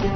Vân 0.00 0.08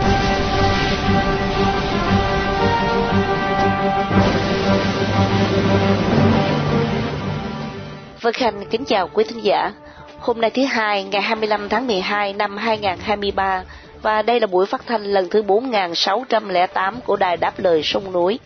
Khanh 8.32 8.64
kính 8.70 8.84
chào 8.84 9.08
quý 9.08 9.24
thính 9.24 9.44
giả. 9.44 9.72
Hôm 10.18 10.40
nay 10.40 10.50
thứ 10.50 10.64
hai, 10.64 11.04
ngày 11.04 11.22
25 11.22 11.68
tháng 11.68 11.86
12 11.86 12.32
năm 12.32 12.56
2023 12.56 13.64
và 14.02 14.22
đây 14.22 14.40
là 14.40 14.46
buổi 14.46 14.66
phát 14.66 14.86
thanh 14.86 15.04
lần 15.04 15.28
thứ 15.28 15.42
4608 15.42 17.00
của 17.00 17.16
Đài 17.16 17.36
Đáp 17.36 17.58
Lời 17.58 17.82
Sông 17.84 18.12
Núi. 18.12 18.38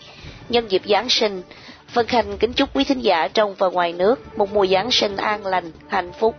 Nhân 0.48 0.70
dịp 0.70 0.82
Giáng 0.88 1.08
sinh, 1.08 1.42
Vân 1.94 2.06
Khanh 2.06 2.38
kính 2.38 2.52
chúc 2.52 2.68
quý 2.74 2.84
thính 2.84 3.00
giả 3.00 3.28
trong 3.28 3.54
và 3.54 3.68
ngoài 3.68 3.92
nước 3.92 4.38
một 4.38 4.52
mùa 4.52 4.66
Giáng 4.66 4.90
sinh 4.90 5.16
an 5.16 5.46
lành, 5.46 5.72
hạnh 5.88 6.12
phúc. 6.12 6.34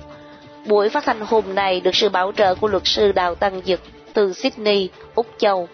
Buổi 0.66 0.90
phát 0.90 1.06
thanh 1.06 1.20
hôm 1.22 1.56
nay 1.56 1.82
được 1.82 1.96
sự 1.96 2.10
bảo 2.10 2.32
trợ 2.38 2.56
của 2.56 2.68
luật 2.68 2.84
sư 2.86 3.12
Đào 3.12 3.36
Tăng 3.36 3.62
Dực 3.66 3.80
từ 4.14 4.34
Sydney, 4.34 4.90
Úc 5.16 5.28
Châu, 5.38 5.68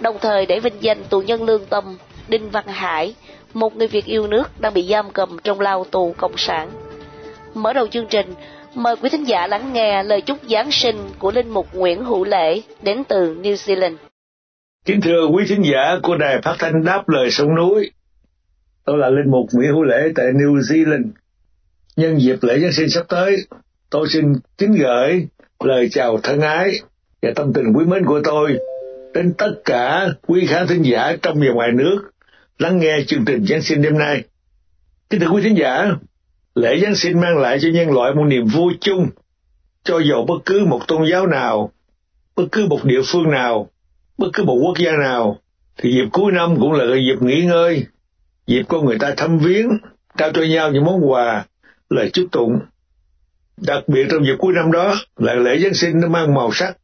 đồng 0.00 0.16
thời 0.20 0.46
để 0.46 0.60
vinh 0.60 0.74
danh 0.80 1.04
tù 1.10 1.20
nhân 1.20 1.44
lương 1.44 1.66
tâm 1.66 1.96
Đinh 2.28 2.50
Văn 2.50 2.66
Hải, 2.66 3.14
một 3.54 3.76
người 3.76 3.88
Việt 3.88 4.04
yêu 4.04 4.26
nước 4.26 4.60
đang 4.60 4.74
bị 4.74 4.82
giam 4.82 5.10
cầm 5.10 5.36
trong 5.44 5.60
lao 5.60 5.84
tù 5.84 6.14
cộng 6.18 6.36
sản. 6.36 6.70
Mở 7.54 7.72
đầu 7.72 7.86
chương 7.86 8.06
trình, 8.06 8.34
mời 8.74 8.96
quý 8.96 9.08
thính 9.08 9.24
giả 9.24 9.46
lắng 9.46 9.72
nghe 9.72 10.02
lời 10.02 10.20
chúc 10.20 10.38
Giáng 10.50 10.70
sinh 10.70 10.96
của 11.18 11.30
Linh 11.30 11.48
Mục 11.48 11.74
Nguyễn 11.74 12.04
Hữu 12.04 12.24
Lễ 12.24 12.62
đến 12.82 13.04
từ 13.08 13.34
New 13.34 13.54
Zealand. 13.54 13.96
Kính 14.84 15.00
thưa 15.00 15.26
quý 15.26 15.44
thính 15.48 15.62
giả 15.62 15.98
của 16.02 16.16
Đài 16.16 16.40
Phát 16.42 16.56
thanh 16.58 16.84
Đáp 16.84 17.08
Lời 17.08 17.30
Sông 17.30 17.54
Núi, 17.54 17.90
tôi 18.84 18.98
là 18.98 19.10
Linh 19.10 19.30
Mục 19.30 19.46
Nguyễn 19.52 19.70
Hữu 19.70 19.82
Lễ 19.82 20.12
tại 20.14 20.26
New 20.26 20.58
Zealand. 20.58 21.04
Nhân 21.96 22.20
dịp 22.20 22.36
lễ 22.42 22.58
Giáng 22.58 22.72
sinh 22.72 22.90
sắp 22.90 23.04
tới, 23.08 23.36
tôi 23.90 24.08
xin 24.08 24.24
kính 24.58 24.72
gửi 24.72 25.26
lời 25.60 25.88
chào 25.90 26.18
thân 26.22 26.40
ái 26.40 26.80
và 27.24 27.30
tâm 27.36 27.52
tình 27.52 27.72
quý 27.72 27.84
mến 27.84 28.04
của 28.04 28.20
tôi 28.24 28.58
đến 29.14 29.34
tất 29.38 29.52
cả 29.64 30.06
quý 30.26 30.46
khán 30.46 30.66
thính 30.66 30.82
giả 30.82 31.16
trong 31.22 31.40
và 31.40 31.52
ngoài 31.54 31.72
nước 31.72 32.10
lắng 32.58 32.78
nghe 32.78 32.96
chương 33.06 33.24
trình 33.24 33.44
Giáng 33.44 33.62
sinh 33.62 33.82
đêm 33.82 33.98
nay. 33.98 34.24
Kính 35.10 35.20
thưa 35.20 35.28
quý 35.28 35.42
thính 35.42 35.56
giả, 35.58 35.86
lễ 36.54 36.80
Giáng 36.82 36.94
sinh 36.94 37.20
mang 37.20 37.38
lại 37.38 37.58
cho 37.60 37.68
nhân 37.68 37.90
loại 37.90 38.14
một 38.14 38.24
niềm 38.24 38.46
vui 38.46 38.74
chung, 38.80 39.08
cho 39.84 40.00
dầu 40.10 40.24
bất 40.24 40.38
cứ 40.44 40.64
một 40.64 40.80
tôn 40.88 41.10
giáo 41.10 41.26
nào, 41.26 41.70
bất 42.36 42.44
cứ 42.52 42.66
một 42.66 42.84
địa 42.84 43.00
phương 43.06 43.30
nào, 43.30 43.68
bất 44.18 44.28
cứ 44.32 44.44
một 44.44 44.58
quốc 44.62 44.78
gia 44.78 44.92
nào, 44.92 45.38
thì 45.76 45.92
dịp 45.92 46.08
cuối 46.12 46.32
năm 46.32 46.56
cũng 46.60 46.72
là 46.72 46.84
dịp 46.94 47.22
nghỉ 47.22 47.44
ngơi, 47.44 47.86
dịp 48.46 48.62
con 48.68 48.84
người 48.84 48.98
ta 48.98 49.14
thăm 49.16 49.38
viếng, 49.38 49.68
trao 50.16 50.30
cho 50.32 50.42
nhau 50.42 50.72
những 50.72 50.84
món 50.84 51.10
quà, 51.10 51.44
lời 51.90 52.10
chúc 52.12 52.26
tụng. 52.32 52.58
Đặc 53.56 53.88
biệt 53.88 54.06
trong 54.10 54.24
dịp 54.24 54.36
cuối 54.38 54.52
năm 54.54 54.72
đó 54.72 54.94
là 55.16 55.34
lễ 55.34 55.58
Giáng 55.58 55.74
sinh 55.74 56.00
nó 56.00 56.08
mang 56.08 56.34
màu 56.34 56.52
sắc, 56.52 56.76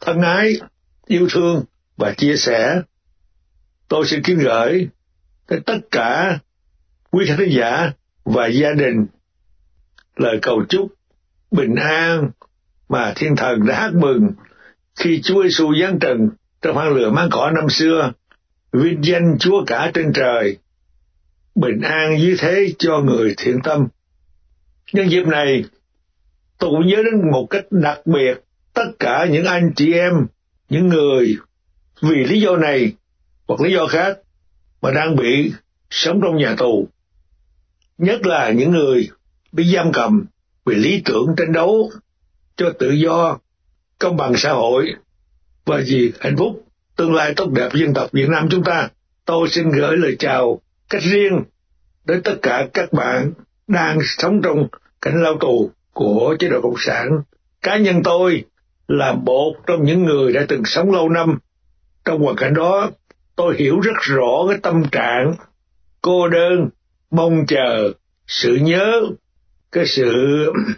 thân 0.00 0.20
ái, 0.20 0.60
yêu 1.06 1.28
thương 1.32 1.64
và 1.96 2.14
chia 2.16 2.36
sẻ. 2.36 2.82
Tôi 3.88 4.06
xin 4.06 4.22
kính 4.22 4.38
gửi 4.38 4.88
tới 5.46 5.60
tất 5.66 5.78
cả 5.90 6.38
quý 7.10 7.26
khán 7.28 7.48
giả 7.50 7.92
và 8.24 8.46
gia 8.46 8.72
đình 8.72 9.06
lời 10.16 10.38
cầu 10.42 10.64
chúc 10.68 10.94
bình 11.50 11.74
an 11.74 12.30
mà 12.88 13.12
thiên 13.16 13.36
thần 13.36 13.66
đã 13.66 13.80
hát 13.80 13.94
mừng 13.94 14.30
khi 14.98 15.20
Chúa 15.22 15.42
Giêsu 15.42 15.74
giáng 15.80 15.98
trần 15.98 16.30
trong 16.62 16.78
hang 16.78 16.94
lửa 16.94 17.10
mang 17.10 17.28
cỏ 17.32 17.50
năm 17.50 17.68
xưa, 17.70 18.12
vinh 18.72 19.00
danh 19.02 19.36
Chúa 19.40 19.64
cả 19.66 19.90
trên 19.94 20.12
trời, 20.12 20.56
bình 21.54 21.80
an 21.80 22.16
như 22.16 22.36
thế 22.38 22.72
cho 22.78 23.00
người 23.00 23.34
thiện 23.36 23.58
tâm. 23.64 23.88
Nhân 24.92 25.10
dịp 25.10 25.26
này, 25.26 25.64
tôi 26.58 26.70
cũng 26.70 26.86
nhớ 26.86 26.96
đến 26.96 27.30
một 27.32 27.46
cách 27.50 27.64
đặc 27.70 28.06
biệt 28.06 28.34
tất 28.74 28.86
cả 28.98 29.26
những 29.30 29.44
anh 29.44 29.72
chị 29.76 29.92
em, 29.92 30.26
những 30.68 30.88
người 30.88 31.36
vì 32.02 32.24
lý 32.24 32.40
do 32.40 32.56
này 32.56 32.92
hoặc 33.46 33.60
lý 33.60 33.72
do 33.72 33.86
khác 33.86 34.18
mà 34.82 34.90
đang 34.90 35.16
bị 35.16 35.52
sống 35.90 36.20
trong 36.22 36.36
nhà 36.36 36.54
tù 36.58 36.88
nhất 37.98 38.26
là 38.26 38.50
những 38.50 38.70
người 38.70 39.08
bị 39.52 39.74
giam 39.74 39.92
cầm 39.92 40.24
vì 40.64 40.74
lý 40.74 41.02
tưởng 41.04 41.34
tranh 41.36 41.52
đấu 41.52 41.90
cho 42.56 42.72
tự 42.78 42.90
do, 42.90 43.38
công 43.98 44.16
bằng 44.16 44.32
xã 44.36 44.52
hội 44.52 44.94
và 45.64 45.80
vì 45.86 46.12
hạnh 46.20 46.36
phúc, 46.36 46.64
tương 46.96 47.14
lai 47.14 47.32
tốt 47.36 47.50
đẹp 47.50 47.68
dân 47.74 47.94
tộc 47.94 48.12
Việt 48.12 48.28
Nam 48.28 48.48
chúng 48.50 48.64
ta. 48.64 48.88
Tôi 49.24 49.48
xin 49.48 49.70
gửi 49.70 49.96
lời 49.96 50.16
chào 50.18 50.60
cách 50.88 51.02
riêng 51.02 51.42
đến 52.04 52.22
tất 52.22 52.34
cả 52.42 52.68
các 52.74 52.92
bạn 52.92 53.32
đang 53.68 53.98
sống 54.02 54.40
trong 54.42 54.68
cảnh 55.00 55.22
lao 55.22 55.38
tù 55.40 55.70
của 55.92 56.36
chế 56.38 56.48
độ 56.48 56.60
Cộng 56.62 56.78
sản. 56.78 57.22
Cá 57.62 57.76
nhân 57.76 58.02
tôi 58.04 58.44
là 58.90 59.12
một 59.12 59.54
trong 59.66 59.84
những 59.84 60.04
người 60.04 60.32
đã 60.32 60.44
từng 60.48 60.62
sống 60.64 60.92
lâu 60.92 61.08
năm. 61.08 61.38
Trong 62.04 62.22
hoàn 62.22 62.36
cảnh 62.36 62.54
đó, 62.54 62.90
tôi 63.36 63.56
hiểu 63.58 63.80
rất 63.80 63.92
rõ 64.00 64.46
cái 64.48 64.58
tâm 64.62 64.82
trạng 64.92 65.34
cô 66.02 66.28
đơn 66.28 66.68
mong 67.10 67.46
chờ 67.46 67.92
sự 68.26 68.54
nhớ 68.54 69.02
cái 69.72 69.86
sự 69.86 70.12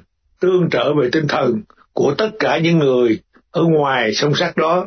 tương 0.40 0.70
trợ 0.70 0.94
về 0.94 1.08
tinh 1.12 1.26
thần 1.28 1.62
của 1.92 2.14
tất 2.18 2.30
cả 2.38 2.58
những 2.58 2.78
người 2.78 3.20
ở 3.50 3.62
ngoài 3.62 4.14
sông 4.14 4.34
sát 4.34 4.56
đó 4.56 4.86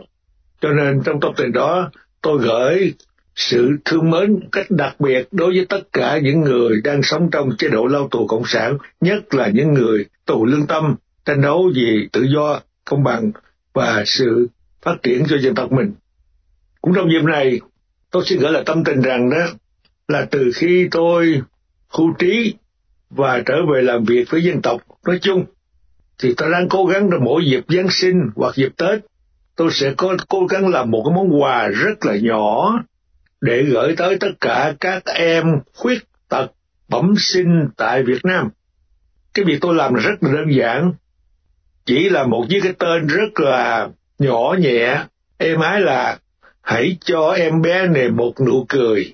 cho 0.61 0.69
nên 0.69 1.01
trong 1.05 1.19
tâm 1.19 1.31
tình 1.37 1.51
đó 1.51 1.91
tôi 2.21 2.39
gửi 2.41 2.93
sự 3.35 3.77
thương 3.85 4.09
mến 4.09 4.39
cách 4.51 4.65
đặc 4.69 4.95
biệt 4.99 5.27
đối 5.31 5.49
với 5.49 5.65
tất 5.69 5.81
cả 5.93 6.17
những 6.17 6.41
người 6.41 6.81
đang 6.83 7.03
sống 7.03 7.29
trong 7.31 7.49
chế 7.57 7.69
độ 7.69 7.85
lao 7.85 8.07
tù 8.11 8.27
cộng 8.27 8.45
sản 8.45 8.77
nhất 9.01 9.33
là 9.33 9.47
những 9.47 9.73
người 9.73 10.05
tù 10.25 10.45
lương 10.45 10.67
tâm 10.67 10.95
tranh 11.25 11.41
đấu 11.41 11.71
vì 11.75 12.09
tự 12.11 12.21
do 12.21 12.61
công 12.85 13.03
bằng 13.03 13.31
và 13.73 14.03
sự 14.06 14.47
phát 14.81 14.96
triển 15.03 15.23
cho 15.29 15.38
dân 15.38 15.56
tộc 15.56 15.72
mình 15.72 15.94
cũng 16.81 16.94
trong 16.96 17.09
dịp 17.09 17.23
này 17.23 17.59
tôi 18.12 18.23
xin 18.25 18.40
gửi 18.40 18.51
là 18.51 18.63
tâm 18.66 18.84
tình 18.84 19.01
rằng 19.01 19.29
đó 19.29 19.47
là 20.07 20.28
từ 20.31 20.51
khi 20.56 20.88
tôi 20.91 21.41
hưu 21.88 22.13
trí 22.19 22.53
và 23.09 23.44
trở 23.46 23.56
về 23.73 23.81
làm 23.81 24.03
việc 24.03 24.25
với 24.29 24.44
dân 24.44 24.62
tộc 24.62 24.81
nói 25.06 25.19
chung 25.22 25.46
thì 26.19 26.34
tôi 26.38 26.51
đang 26.51 26.69
cố 26.69 26.85
gắng 26.85 27.09
là 27.09 27.18
mỗi 27.22 27.46
dịp 27.46 27.66
Giáng 27.68 27.88
sinh 27.90 28.29
hoặc 28.35 28.56
dịp 28.56 28.69
Tết 28.78 29.00
tôi 29.56 29.69
sẽ 29.72 29.94
có 29.97 30.17
cố 30.29 30.46
gắng 30.46 30.67
làm 30.67 30.91
một 30.91 31.03
cái 31.06 31.16
món 31.16 31.41
quà 31.41 31.67
rất 31.67 32.06
là 32.06 32.16
nhỏ 32.16 32.79
để 33.41 33.63
gửi 33.63 33.96
tới 33.97 34.17
tất 34.19 34.31
cả 34.41 34.75
các 34.79 35.06
em 35.06 35.46
khuyết 35.73 36.03
tật 36.29 36.52
bẩm 36.90 37.13
sinh 37.17 37.67
tại 37.78 38.03
Việt 38.03 38.25
Nam. 38.25 38.50
Cái 39.34 39.46
việc 39.46 39.57
tôi 39.62 39.75
làm 39.75 39.94
rất 39.94 40.23
là 40.23 40.34
đơn 40.34 40.56
giản, 40.56 40.94
chỉ 41.85 42.09
là 42.09 42.23
một 42.23 42.46
chiếc 42.50 42.59
cái 42.63 42.73
tên 42.79 43.07
rất 43.07 43.40
là 43.40 43.88
nhỏ 44.19 44.56
nhẹ, 44.59 45.00
êm 45.38 45.59
ái 45.59 45.81
là 45.81 46.18
hãy 46.62 46.97
cho 47.06 47.31
em 47.31 47.62
bé 47.62 47.88
này 47.88 48.09
một 48.09 48.34
nụ 48.46 48.66
cười. 48.69 49.13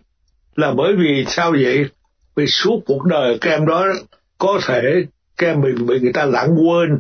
Là 0.56 0.72
bởi 0.72 0.96
vì 0.96 1.26
sao 1.28 1.52
vậy? 1.52 1.86
Vì 2.36 2.48
suốt 2.48 2.82
cuộc 2.86 3.06
đời 3.06 3.38
các 3.42 3.50
em 3.50 3.66
đó 3.66 3.86
có 4.38 4.60
thể 4.68 4.82
các 5.38 5.48
em 5.48 5.62
bị, 5.62 5.72
bị 5.88 6.00
người 6.00 6.14
ta 6.14 6.26
lãng 6.26 6.56
quên. 6.56 7.00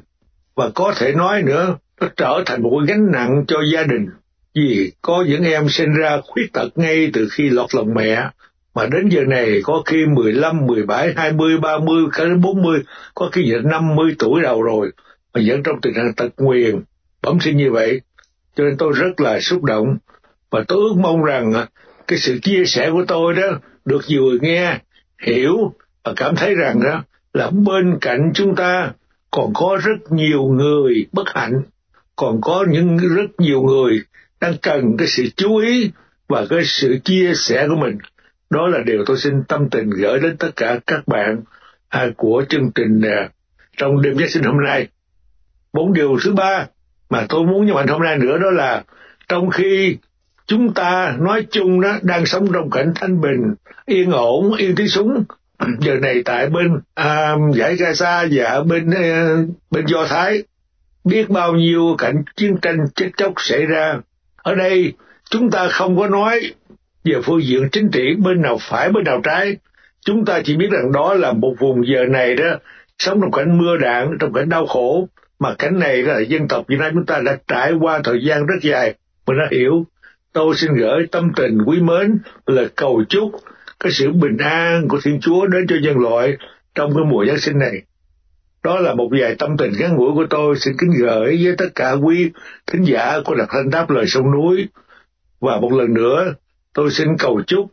Và 0.55 0.69
có 0.75 0.93
thể 0.97 1.13
nói 1.13 1.41
nữa 1.41 1.77
nó 2.01 2.07
trở 2.17 2.43
thành 2.45 2.61
một 2.61 2.79
cái 2.79 2.87
gánh 2.87 3.11
nặng 3.11 3.45
cho 3.47 3.57
gia 3.73 3.83
đình. 3.83 4.07
Vì 4.55 4.91
có 5.01 5.25
những 5.27 5.43
em 5.43 5.69
sinh 5.69 5.93
ra 5.93 6.21
khuyết 6.27 6.53
tật 6.53 6.67
ngay 6.75 7.09
từ 7.13 7.27
khi 7.31 7.49
lọt 7.49 7.75
lòng 7.75 7.93
mẹ. 7.93 8.29
Mà 8.75 8.85
đến 8.85 9.09
giờ 9.09 9.21
này 9.27 9.61
có 9.63 9.83
khi 9.85 10.05
15, 10.05 10.65
17, 10.65 11.13
20, 11.15 11.57
30, 11.57 12.03
cả 12.13 12.23
đến 12.25 12.41
40, 12.41 12.79
có 13.15 13.29
khi 13.31 13.43
giờ 13.51 13.57
50 13.63 14.15
tuổi 14.19 14.41
đầu 14.41 14.61
rồi 14.61 14.91
mà 15.33 15.41
vẫn 15.45 15.63
trong 15.63 15.81
tình 15.81 15.93
trạng 15.93 16.13
tật 16.13 16.29
nguyền, 16.37 16.81
bẩm 17.21 17.37
sinh 17.41 17.57
như 17.57 17.71
vậy. 17.71 18.01
Cho 18.55 18.63
nên 18.63 18.77
tôi 18.77 18.93
rất 18.95 19.21
là 19.21 19.39
xúc 19.39 19.63
động 19.63 19.97
và 20.49 20.63
tôi 20.67 20.77
ước 20.77 20.93
mong 20.97 21.23
rằng 21.23 21.53
à, 21.53 21.67
cái 22.07 22.19
sự 22.19 22.39
chia 22.41 22.65
sẻ 22.65 22.89
của 22.91 23.05
tôi 23.07 23.33
đó 23.33 23.59
được 23.85 24.01
nhiều 24.07 24.23
người 24.23 24.39
nghe, 24.41 24.79
hiểu 25.21 25.73
và 26.03 26.13
cảm 26.15 26.35
thấy 26.35 26.55
rằng 26.55 26.79
đó 26.83 27.03
là 27.33 27.49
bên 27.49 27.97
cạnh 28.01 28.31
chúng 28.33 28.55
ta 28.55 28.91
còn 29.31 29.53
có 29.53 29.79
rất 29.83 30.11
nhiều 30.11 30.43
người 30.43 31.05
bất 31.11 31.29
hạnh, 31.33 31.61
còn 32.15 32.41
có 32.41 32.65
những 32.69 32.97
rất 32.97 33.39
nhiều 33.39 33.61
người 33.61 34.01
đang 34.41 34.53
cần 34.61 34.97
cái 34.97 35.07
sự 35.07 35.23
chú 35.35 35.57
ý 35.57 35.91
và 36.27 36.45
cái 36.49 36.63
sự 36.63 36.99
chia 37.03 37.33
sẻ 37.35 37.67
của 37.69 37.75
mình. 37.75 37.97
Đó 38.49 38.67
là 38.67 38.79
điều 38.85 39.03
tôi 39.05 39.17
xin 39.17 39.43
tâm 39.47 39.69
tình 39.69 39.89
gửi 39.89 40.19
đến 40.19 40.37
tất 40.37 40.49
cả 40.55 40.79
các 40.87 41.07
bạn 41.07 41.41
à, 41.89 42.07
của 42.17 42.43
chương 42.49 42.71
trình 42.75 43.01
à, 43.01 43.29
trong 43.77 44.01
đêm 44.01 44.17
Giáng 44.17 44.29
sinh 44.29 44.43
hôm 44.43 44.63
nay. 44.63 44.87
Bốn 45.73 45.93
điều 45.93 46.17
thứ 46.23 46.33
ba 46.33 46.67
mà 47.09 47.25
tôi 47.29 47.43
muốn 47.43 47.65
nhấn 47.65 47.75
mạnh 47.75 47.87
hôm 47.87 48.01
nay 48.01 48.17
nữa 48.17 48.37
đó 48.37 48.51
là 48.51 48.83
trong 49.29 49.49
khi 49.49 49.97
chúng 50.47 50.73
ta 50.73 51.15
nói 51.19 51.45
chung 51.51 51.81
đó 51.81 51.97
đang 52.01 52.25
sống 52.25 52.47
trong 52.53 52.69
cảnh 52.69 52.91
thanh 52.95 53.21
bình 53.21 53.53
yên 53.85 54.11
ổn 54.11 54.53
yên 54.53 54.75
tiếng 54.75 54.87
súng 54.87 55.23
giờ 55.79 55.95
này 55.95 56.21
tại 56.25 56.49
bên 56.49 56.79
à, 56.93 57.35
giải 57.55 57.75
Gaza 57.75 58.27
và 58.31 58.49
ở 58.49 58.63
bên 58.63 58.91
à, 58.91 59.37
bên 59.71 59.85
Do 59.87 60.05
Thái 60.05 60.43
biết 61.03 61.29
bao 61.29 61.53
nhiêu 61.53 61.95
cảnh 61.97 62.23
chiến 62.35 62.57
tranh 62.61 62.77
chết 62.95 63.09
chóc 63.17 63.33
xảy 63.37 63.65
ra. 63.65 63.99
Ở 64.35 64.55
đây 64.55 64.93
chúng 65.29 65.51
ta 65.51 65.67
không 65.67 65.97
có 65.97 66.07
nói 66.07 66.53
về 67.03 67.15
phương 67.23 67.43
diện 67.43 67.69
chính 67.71 67.89
trị 67.91 68.15
bên 68.17 68.41
nào 68.41 68.57
phải 68.61 68.89
bên 68.91 69.03
nào 69.03 69.21
trái. 69.23 69.57
Chúng 70.05 70.25
ta 70.25 70.41
chỉ 70.43 70.55
biết 70.55 70.71
rằng 70.71 70.91
đó 70.91 71.13
là 71.13 71.33
một 71.33 71.53
vùng 71.59 71.87
giờ 71.87 72.05
này 72.09 72.35
đó 72.35 72.57
sống 72.97 73.21
trong 73.21 73.31
cảnh 73.31 73.57
mưa 73.57 73.77
đạn 73.77 74.17
trong 74.19 74.33
cảnh 74.33 74.49
đau 74.49 74.65
khổ 74.65 75.07
mà 75.41 75.55
cảnh 75.59 75.79
này 75.79 76.03
là 76.03 76.19
dân 76.19 76.47
tộc 76.47 76.65
Việt 76.67 76.77
Nam 76.79 76.91
chúng 76.93 77.05
ta 77.05 77.19
đã 77.25 77.37
trải 77.47 77.73
qua 77.79 78.01
thời 78.03 78.23
gian 78.23 78.45
rất 78.45 78.55
dài 78.61 78.93
mình 79.27 79.37
đã 79.37 79.47
hiểu 79.51 79.85
tôi 80.33 80.55
xin 80.55 80.73
gửi 80.73 81.07
tâm 81.11 81.31
tình 81.35 81.57
quý 81.65 81.79
mến 81.79 82.17
là 82.45 82.63
cầu 82.75 83.03
chúc 83.09 83.31
cái 83.79 83.91
sự 83.91 84.11
bình 84.11 84.37
an 84.37 84.87
của 84.87 84.99
Thiên 85.03 85.19
Chúa 85.21 85.45
đến 85.45 85.67
cho 85.67 85.75
nhân 85.81 85.97
loại 85.97 86.37
trong 86.75 86.95
cái 86.95 87.03
mùa 87.09 87.25
Giáng 87.25 87.37
sinh 87.37 87.59
này. 87.59 87.81
Đó 88.63 88.79
là 88.79 88.93
một 88.93 89.09
vài 89.21 89.35
tâm 89.35 89.57
tình 89.57 89.71
ngắn 89.79 89.95
ngủi 89.95 90.13
của 90.13 90.25
tôi 90.29 90.55
xin 90.59 90.73
kính 90.77 90.89
gửi 90.99 91.39
với 91.43 91.55
tất 91.57 91.67
cả 91.75 91.91
quý 91.91 92.31
thính 92.67 92.83
giả 92.83 93.19
của 93.25 93.35
Đặc 93.35 93.47
Thanh 93.51 93.69
Đáp 93.69 93.89
Lời 93.89 94.05
Sông 94.07 94.31
Núi. 94.31 94.67
Và 95.39 95.59
một 95.59 95.73
lần 95.73 95.93
nữa, 95.93 96.33
tôi 96.73 96.91
xin 96.91 97.07
cầu 97.19 97.41
chúc 97.47 97.71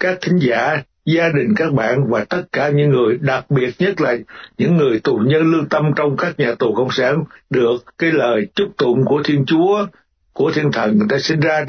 các 0.00 0.18
thính 0.20 0.38
giả, 0.38 0.82
gia 1.14 1.28
đình 1.28 1.54
các 1.56 1.72
bạn 1.72 2.10
và 2.10 2.24
tất 2.24 2.42
cả 2.52 2.68
những 2.68 2.90
người, 2.90 3.18
đặc 3.20 3.50
biệt 3.50 3.74
nhất 3.78 4.00
là 4.00 4.16
những 4.58 4.76
người 4.76 5.00
tù 5.00 5.16
nhân 5.16 5.52
lương 5.52 5.68
tâm 5.68 5.92
trong 5.96 6.16
các 6.16 6.38
nhà 6.38 6.54
tù 6.58 6.74
cộng 6.74 6.90
sản 6.90 7.24
được 7.50 7.76
cái 7.98 8.12
lời 8.12 8.46
chúc 8.54 8.68
tụng 8.76 9.04
của 9.04 9.22
Thiên 9.24 9.44
Chúa, 9.46 9.86
của 10.32 10.52
Thiên 10.54 10.72
Thần 10.72 10.98
người 10.98 11.06
ta 11.10 11.18
sinh 11.18 11.40
ra 11.40 11.64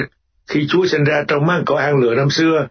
khi 0.48 0.68
Chúa 0.70 0.86
sinh 0.86 1.04
ra 1.04 1.24
trong 1.28 1.46
máng 1.46 1.64
cỏ 1.66 1.76
hang 1.80 1.98
lửa 2.00 2.16
năm 2.16 2.30
xưa 2.30 2.68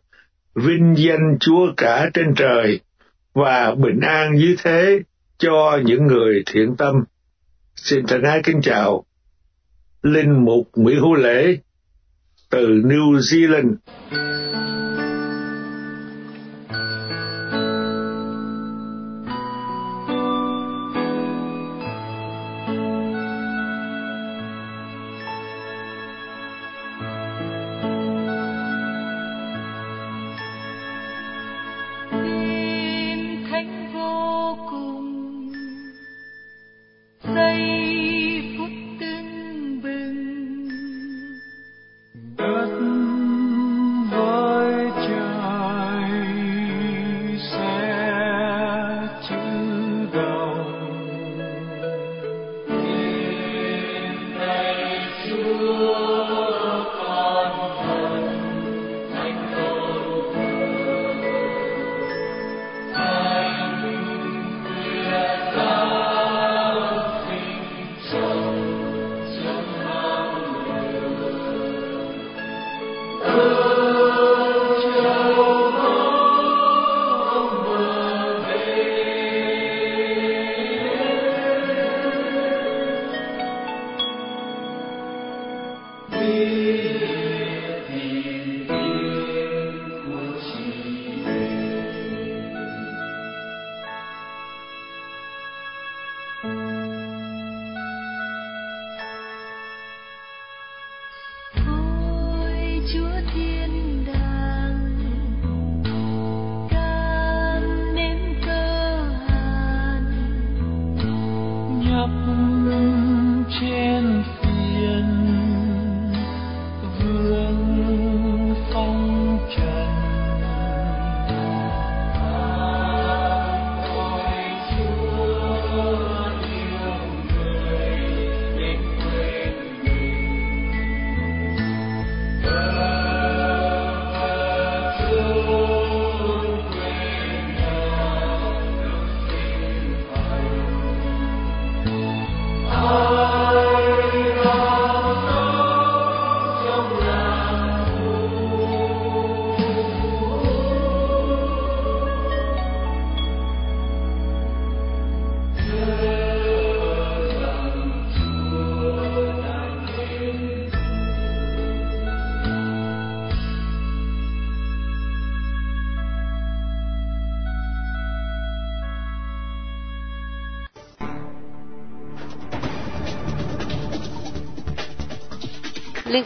vinh 0.55 0.95
danh 0.97 1.37
Chúa 1.41 1.73
cả 1.77 2.11
trên 2.15 2.35
trời 2.35 2.81
và 3.35 3.75
bình 3.75 4.01
an 4.01 4.35
như 4.35 4.57
thế 4.65 5.01
cho 5.39 5.79
những 5.85 6.07
người 6.07 6.43
thiện 6.47 6.77
tâm. 6.77 7.05
Xin 7.77 8.07
thân 8.07 8.23
ái 8.23 8.41
kính 8.45 8.61
chào. 8.63 9.05
Linh 10.03 10.45
Mục 10.45 10.69
Nguyễn 10.75 11.01
Hữu 11.01 11.15
Lễ 11.15 11.57
từ 12.51 12.69
New 12.69 13.19
Zealand. 13.19 13.75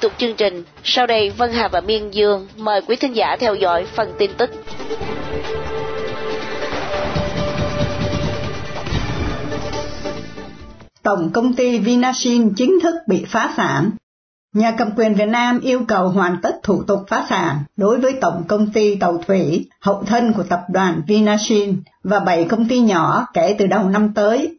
Tục 0.03 0.13
chương 0.19 0.37
trình, 0.37 0.65
sau 0.85 1.07
đây 1.07 1.31
Vân 1.31 1.53
Hà 1.53 1.69
và 1.69 1.81
Miên 1.81 2.15
Dương 2.15 2.49
mời 2.57 2.81
quý 2.89 2.97
thính 2.97 3.17
giả 3.17 3.37
theo 3.41 3.55
dõi 3.55 3.87
phần 3.97 4.13
tin 4.19 4.31
tức. 4.39 4.51
Tổng 11.03 11.31
công 11.33 11.55
ty 11.55 11.79
Vinasin 11.79 12.53
chính 12.57 12.79
thức 12.83 12.95
bị 13.09 13.25
phá 13.29 13.53
sản. 13.57 13.91
Nhà 14.55 14.75
cầm 14.79 14.91
quyền 14.97 15.15
Việt 15.15 15.29
Nam 15.29 15.61
yêu 15.61 15.81
cầu 15.89 16.09
hoàn 16.09 16.37
tất 16.43 16.57
thủ 16.63 16.83
tục 16.87 16.99
phá 17.09 17.27
sản 17.29 17.59
đối 17.77 18.01
với 18.01 18.13
Tổng 18.21 18.45
công 18.49 18.73
ty 18.73 18.97
Tàu 18.97 19.19
Thủy, 19.27 19.67
hậu 19.81 20.03
thân 20.07 20.33
của 20.33 20.43
tập 20.43 20.61
đoàn 20.69 21.03
Vinasin 21.07 21.83
và 22.05 22.21
7 22.21 22.45
công 22.45 22.69
ty 22.69 22.81
nhỏ 22.81 23.27
kể 23.35 23.57
từ 23.59 23.67
đầu 23.67 23.89
năm 23.89 24.13
tới. 24.15 24.59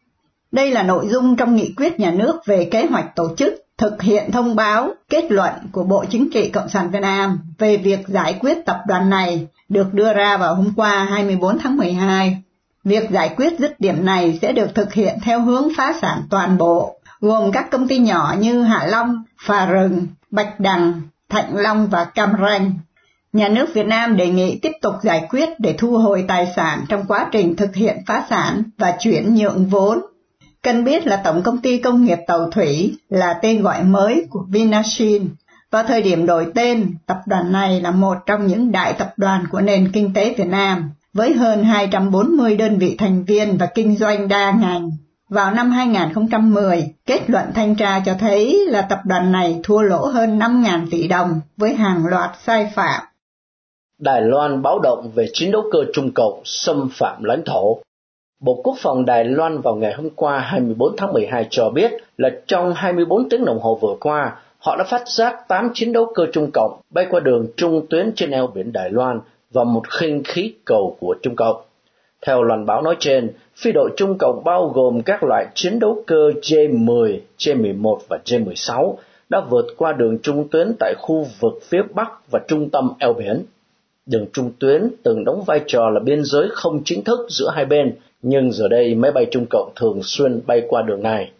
Đây 0.52 0.72
là 0.72 0.84
nội 0.84 1.08
dung 1.08 1.36
trong 1.36 1.56
nghị 1.56 1.74
quyết 1.78 2.00
nhà 2.00 2.12
nước 2.12 2.40
về 2.46 2.68
kế 2.72 2.86
hoạch 2.86 3.16
tổ 3.16 3.36
chức 3.38 3.62
thực 3.84 4.02
hiện 4.02 4.32
thông 4.32 4.56
báo 4.56 4.94
kết 5.10 5.32
luận 5.32 5.54
của 5.72 5.84
Bộ 5.84 6.06
Chính 6.10 6.30
trị 6.34 6.50
Cộng 6.50 6.70
sản 6.70 6.92
Việt 6.92 7.00
Nam 7.02 7.40
về 7.58 7.78
việc 7.78 8.08
giải 8.08 8.38
quyết 8.40 8.66
tập 8.66 8.78
đoàn 8.88 9.10
này 9.10 9.48
được 9.70 9.94
đưa 9.94 10.13
ra 10.13 10.38
vào 10.38 10.56
hôm 10.56 10.74
qua 10.75 11.06
24 11.10 11.60
tháng 11.60 11.78
12. 11.78 12.38
Việc 12.84 13.12
giải 13.12 13.34
quyết 13.38 13.54
dứt 13.60 13.80
điểm 13.80 14.06
này 14.06 14.40
sẽ 14.42 14.52
được 14.52 14.75
thực 14.75 14.94
hiện 14.94 15.18
theo 15.24 15.42
hướng 15.42 15.68
phá 15.78 15.94
sản 16.02 16.22
toàn 16.30 16.58
bộ, 16.58 16.96
gồm 17.22 17.52
các 17.52 17.72
công 17.72 17.88
ty 17.88 18.00
nhỏ 18.00 18.36
như 18.40 18.63
Hạ 18.63 18.86
Long, 18.86 19.24
Phà 19.46 19.66
Rừng, 19.66 20.08
Bạch 20.32 20.60
Đằng, 20.60 21.02
Thạnh 21.30 21.58
Long 21.58 21.88
và 21.88 22.06
Cam 22.06 22.34
Ranh. 22.42 22.72
Nhà 23.34 23.48
nước 23.48 23.74
Việt 23.74 23.86
Nam 23.88 24.18
đề 24.18 24.28
nghị 24.30 24.60
tiếp 24.60 24.72
tục 24.82 24.94
giải 25.02 25.28
quyết 25.30 25.50
để 25.60 25.75
thu 25.78 25.98
hồi 25.98 26.25
tài 26.28 26.48
sản 26.56 26.86
trong 26.90 27.06
quá 27.08 27.30
trình 27.32 27.56
thực 27.56 27.75
hiện 27.75 27.98
phá 28.08 28.25
sản 28.30 28.63
và 28.78 28.96
chuyển 29.00 29.36
nhượng 29.36 29.66
vốn 29.66 30.00
Cần 30.63 30.84
biết 30.84 31.08
là 31.08 31.22
Tổng 31.24 31.43
công 31.43 31.58
ty 31.58 31.77
Công 31.77 32.05
nghiệp 32.05 32.17
Tàu 32.27 32.50
Thủy 32.51 32.98
là 33.10 33.39
tên 33.41 33.62
gọi 33.62 33.84
mới 33.84 34.25
của 34.29 34.46
Vinashin. 34.50 35.29
Vào 35.72 35.84
thời 35.84 36.01
điểm 36.01 36.25
đổi 36.25 36.48
tên, 36.55 36.96
tập 37.05 37.17
đoàn 37.25 37.51
này 37.51 37.82
là 37.82 37.91
một 37.91 38.17
trong 38.25 38.48
những 38.48 38.72
đại 38.72 38.93
tập 38.93 39.13
đoàn 39.17 39.46
của 39.51 39.62
nền 39.62 39.91
kinh 39.91 40.13
tế 40.13 40.34
Việt 40.38 40.48
Nam, 40.48 40.91
với 41.13 41.34
hơn 41.34 41.63
240 41.63 42.55
đơn 42.55 42.77
vị 42.77 42.96
thành 42.98 43.24
viên 43.24 43.58
và 43.58 43.65
kinh 43.65 43.98
doanh 43.98 44.27
đa 44.27 44.51
ngành. 44.51 44.91
Vào 45.29 45.51
năm 45.51 45.72
2010, 45.72 46.93
kết 47.05 47.29
luận 47.29 47.46
thanh 47.55 47.75
tra 47.75 48.00
cho 48.05 48.13
thấy 48.20 48.65
là 48.67 48.82
tập 48.82 49.00
đoàn 49.05 49.32
này 49.32 49.60
thua 49.63 49.82
lỗ 49.82 50.05
hơn 50.05 50.39
5.000 50.39 50.88
tỷ 50.91 51.08
đồng 51.08 51.41
với 51.58 51.75
hàng 51.75 52.05
loạt 52.05 52.32
sai 52.46 52.72
phạm. 52.75 53.03
Đài 54.00 54.22
Loan 54.22 54.62
báo 54.62 54.79
động 54.79 55.12
về 55.15 55.27
chiến 55.34 55.51
đấu 55.51 55.62
cơ 55.72 55.79
Trung 55.93 56.12
Cộng 56.15 56.41
xâm 56.46 56.89
phạm 56.93 57.24
lãnh 57.24 57.41
thổ. 57.46 57.77
Bộ 58.44 58.62
Quốc 58.64 58.76
phòng 58.80 59.06
Đài 59.06 59.26
Loan 59.26 59.62
vào 59.62 59.76
ngày 59.76 59.94
hôm 59.94 60.10
qua 60.16 60.40
24 60.40 60.98
tháng 60.98 61.14
12 61.14 61.48
cho 61.50 61.70
biết 61.70 61.92
là 62.18 62.30
trong 62.48 62.74
24 62.74 63.30
tiếng 63.30 63.46
đồng 63.46 63.60
hồ 63.60 63.78
vừa 63.82 63.96
qua, 64.00 64.36
họ 64.60 64.76
đã 64.78 64.84
phát 64.84 65.08
giác 65.08 65.48
8 65.48 65.72
chiến 65.74 65.94
đấu 65.94 66.12
cơ 66.16 66.26
Trung 66.34 66.50
Cộng 66.54 66.82
bay 66.90 67.08
qua 67.10 67.20
đường 67.20 67.48
trung 67.58 67.86
tuyến 67.90 68.12
trên 68.16 68.32
eo 68.32 68.48
biển 68.48 68.74
Đài 68.74 68.90
Loan 68.90 69.20
và 69.52 69.64
một 69.64 69.90
khinh 69.90 70.24
khí 70.24 70.54
cầu 70.66 70.98
của 71.00 71.16
Trung 71.22 71.36
Cộng. 71.36 71.62
Theo 72.26 72.44
loan 72.44 72.66
báo 72.66 72.82
nói 72.82 72.96
trên, 73.00 73.32
phi 73.56 73.72
đội 73.72 73.90
Trung 73.98 74.18
Cộng 74.18 74.44
bao 74.44 74.70
gồm 74.70 75.02
các 75.02 75.24
loại 75.24 75.46
chiến 75.54 75.80
đấu 75.80 76.04
cơ 76.08 76.32
J-10, 76.42 77.20
J-11 77.38 77.98
và 78.10 78.20
J-16 78.26 78.96
đã 79.30 79.42
vượt 79.50 79.66
qua 79.78 79.94
đường 79.94 80.18
trung 80.24 80.48
tuyến 80.52 80.74
tại 80.80 80.94
khu 80.98 81.28
vực 81.40 81.60
phía 81.64 81.82
Bắc 81.94 82.32
và 82.32 82.40
trung 82.48 82.70
tâm 82.70 82.92
eo 83.00 83.14
biển. 83.14 83.46
Đường 84.06 84.26
trung 84.34 84.52
tuyến 84.60 84.90
từng 85.04 85.26
đóng 85.26 85.44
vai 85.48 85.62
trò 85.68 85.90
là 85.90 86.00
biên 86.00 86.24
giới 86.24 86.48
không 86.52 86.82
chính 86.86 87.04
thức 87.04 87.20
giữa 87.30 87.50
hai 87.56 87.66
bên, 87.66 87.96
nhưng 88.22 88.52
giờ 88.52 88.68
đây 88.68 88.96
máy 88.96 89.12
bay 89.12 89.28
Trung 89.32 89.46
Cộng 89.50 89.72
thường 89.76 90.00
xuyên 90.04 90.42
bay 90.48 90.62
qua 90.68 90.82
đường 90.82 91.04
này. 91.04 91.32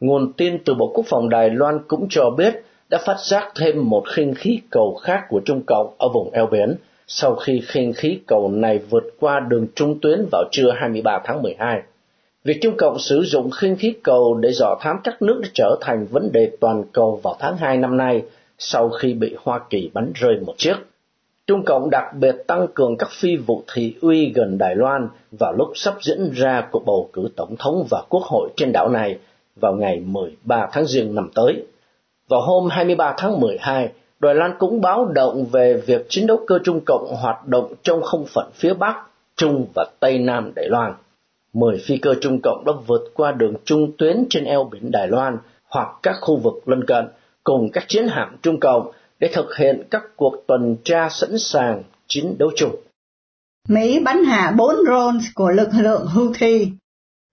Nguồn 0.00 0.32
tin 0.32 0.58
từ 0.64 0.74
Bộ 0.74 0.92
Quốc 0.94 1.04
phòng 1.06 1.28
Đài 1.28 1.50
Loan 1.50 1.78
cũng 1.88 2.06
cho 2.10 2.30
biết 2.30 2.54
đã 2.90 2.98
phát 3.06 3.16
giác 3.18 3.52
thêm 3.56 3.90
một 3.90 4.04
khinh 4.08 4.34
khí 4.34 4.60
cầu 4.70 4.94
khác 5.02 5.20
của 5.28 5.40
Trung 5.44 5.62
Cộng 5.66 5.94
ở 5.98 6.08
vùng 6.08 6.30
eo 6.30 6.46
biển, 6.46 6.74
sau 7.06 7.34
khi 7.34 7.62
khinh 7.66 7.92
khí 7.92 8.18
cầu 8.26 8.48
này 8.48 8.78
vượt 8.90 9.04
qua 9.20 9.40
đường 9.40 9.66
trung 9.74 9.98
tuyến 10.02 10.26
vào 10.32 10.44
trưa 10.52 10.70
23 10.76 11.20
tháng 11.24 11.42
12. 11.42 11.82
Việc 12.44 12.58
Trung 12.62 12.74
Cộng 12.78 12.98
sử 12.98 13.22
dụng 13.22 13.50
khinh 13.50 13.76
khí 13.76 13.94
cầu 14.02 14.34
để 14.34 14.52
dò 14.52 14.78
thám 14.80 14.96
các 15.04 15.22
nước 15.22 15.40
đã 15.42 15.48
trở 15.54 15.78
thành 15.80 16.06
vấn 16.10 16.32
đề 16.32 16.50
toàn 16.60 16.84
cầu 16.92 17.20
vào 17.22 17.36
tháng 17.40 17.56
2 17.56 17.76
năm 17.76 17.96
nay 17.96 18.22
sau 18.58 18.88
khi 18.88 19.14
bị 19.14 19.34
Hoa 19.42 19.60
Kỳ 19.70 19.90
bắn 19.94 20.12
rơi 20.14 20.36
một 20.46 20.54
chiếc. 20.56 20.74
Trung 21.46 21.64
Cộng 21.64 21.90
đặc 21.90 22.04
biệt 22.14 22.36
tăng 22.46 22.66
cường 22.74 22.96
các 22.96 23.08
phi 23.10 23.36
vụ 23.36 23.62
thị 23.74 23.94
uy 24.00 24.32
gần 24.34 24.58
Đài 24.58 24.74
Loan 24.74 25.08
vào 25.30 25.52
lúc 25.52 25.68
sắp 25.74 25.94
diễn 26.02 26.30
ra 26.30 26.68
cuộc 26.70 26.84
bầu 26.86 27.08
cử 27.12 27.28
tổng 27.36 27.56
thống 27.58 27.86
và 27.90 28.02
quốc 28.08 28.22
hội 28.22 28.50
trên 28.56 28.72
đảo 28.72 28.88
này 28.88 29.18
vào 29.56 29.74
ngày 29.74 30.00
13 30.00 30.68
tháng 30.72 30.86
Giêng 30.86 31.14
năm 31.14 31.30
tới. 31.34 31.66
Vào 32.28 32.40
hôm 32.40 32.68
23 32.70 33.14
tháng 33.16 33.40
12, 33.40 33.88
Đài 34.20 34.34
Loan 34.34 34.54
cũng 34.58 34.80
báo 34.80 35.04
động 35.04 35.44
về 35.52 35.82
việc 35.86 36.06
chiến 36.08 36.26
đấu 36.26 36.40
cơ 36.46 36.58
Trung 36.64 36.80
Cộng 36.86 37.14
hoạt 37.16 37.48
động 37.48 37.74
trong 37.82 38.02
không 38.02 38.24
phận 38.26 38.50
phía 38.54 38.74
Bắc, 38.74 38.96
Trung 39.36 39.66
và 39.74 39.86
Tây 40.00 40.18
Nam 40.18 40.52
Đài 40.54 40.68
Loan. 40.68 40.94
Mười 41.52 41.78
phi 41.86 41.96
cơ 41.96 42.14
Trung 42.20 42.40
Cộng 42.42 42.64
đã 42.66 42.72
vượt 42.86 43.02
qua 43.14 43.32
đường 43.32 43.54
trung 43.64 43.92
tuyến 43.98 44.26
trên 44.30 44.44
eo 44.44 44.64
biển 44.64 44.90
Đài 44.90 45.08
Loan 45.08 45.38
hoặc 45.68 45.88
các 46.02 46.16
khu 46.20 46.36
vực 46.36 46.68
lân 46.68 46.84
cận 46.84 47.08
cùng 47.44 47.70
các 47.72 47.84
chiến 47.88 48.08
hạm 48.08 48.36
Trung 48.42 48.60
Cộng 48.60 48.90
để 49.24 49.30
thực 49.32 49.56
hiện 49.56 49.82
các 49.90 50.02
cuộc 50.16 50.34
tuần 50.46 50.76
tra 50.84 51.08
sẵn 51.08 51.38
sàng 51.38 51.82
chiến 52.06 52.36
đấu 52.38 52.50
chung. 52.56 52.76
Mỹ 53.68 54.00
bắn 54.00 54.24
hạ 54.24 54.52
bốn 54.56 54.74
drones 54.86 55.24
của 55.34 55.50
lực 55.50 55.68
lượng 55.72 56.06
Houthi 56.06 56.68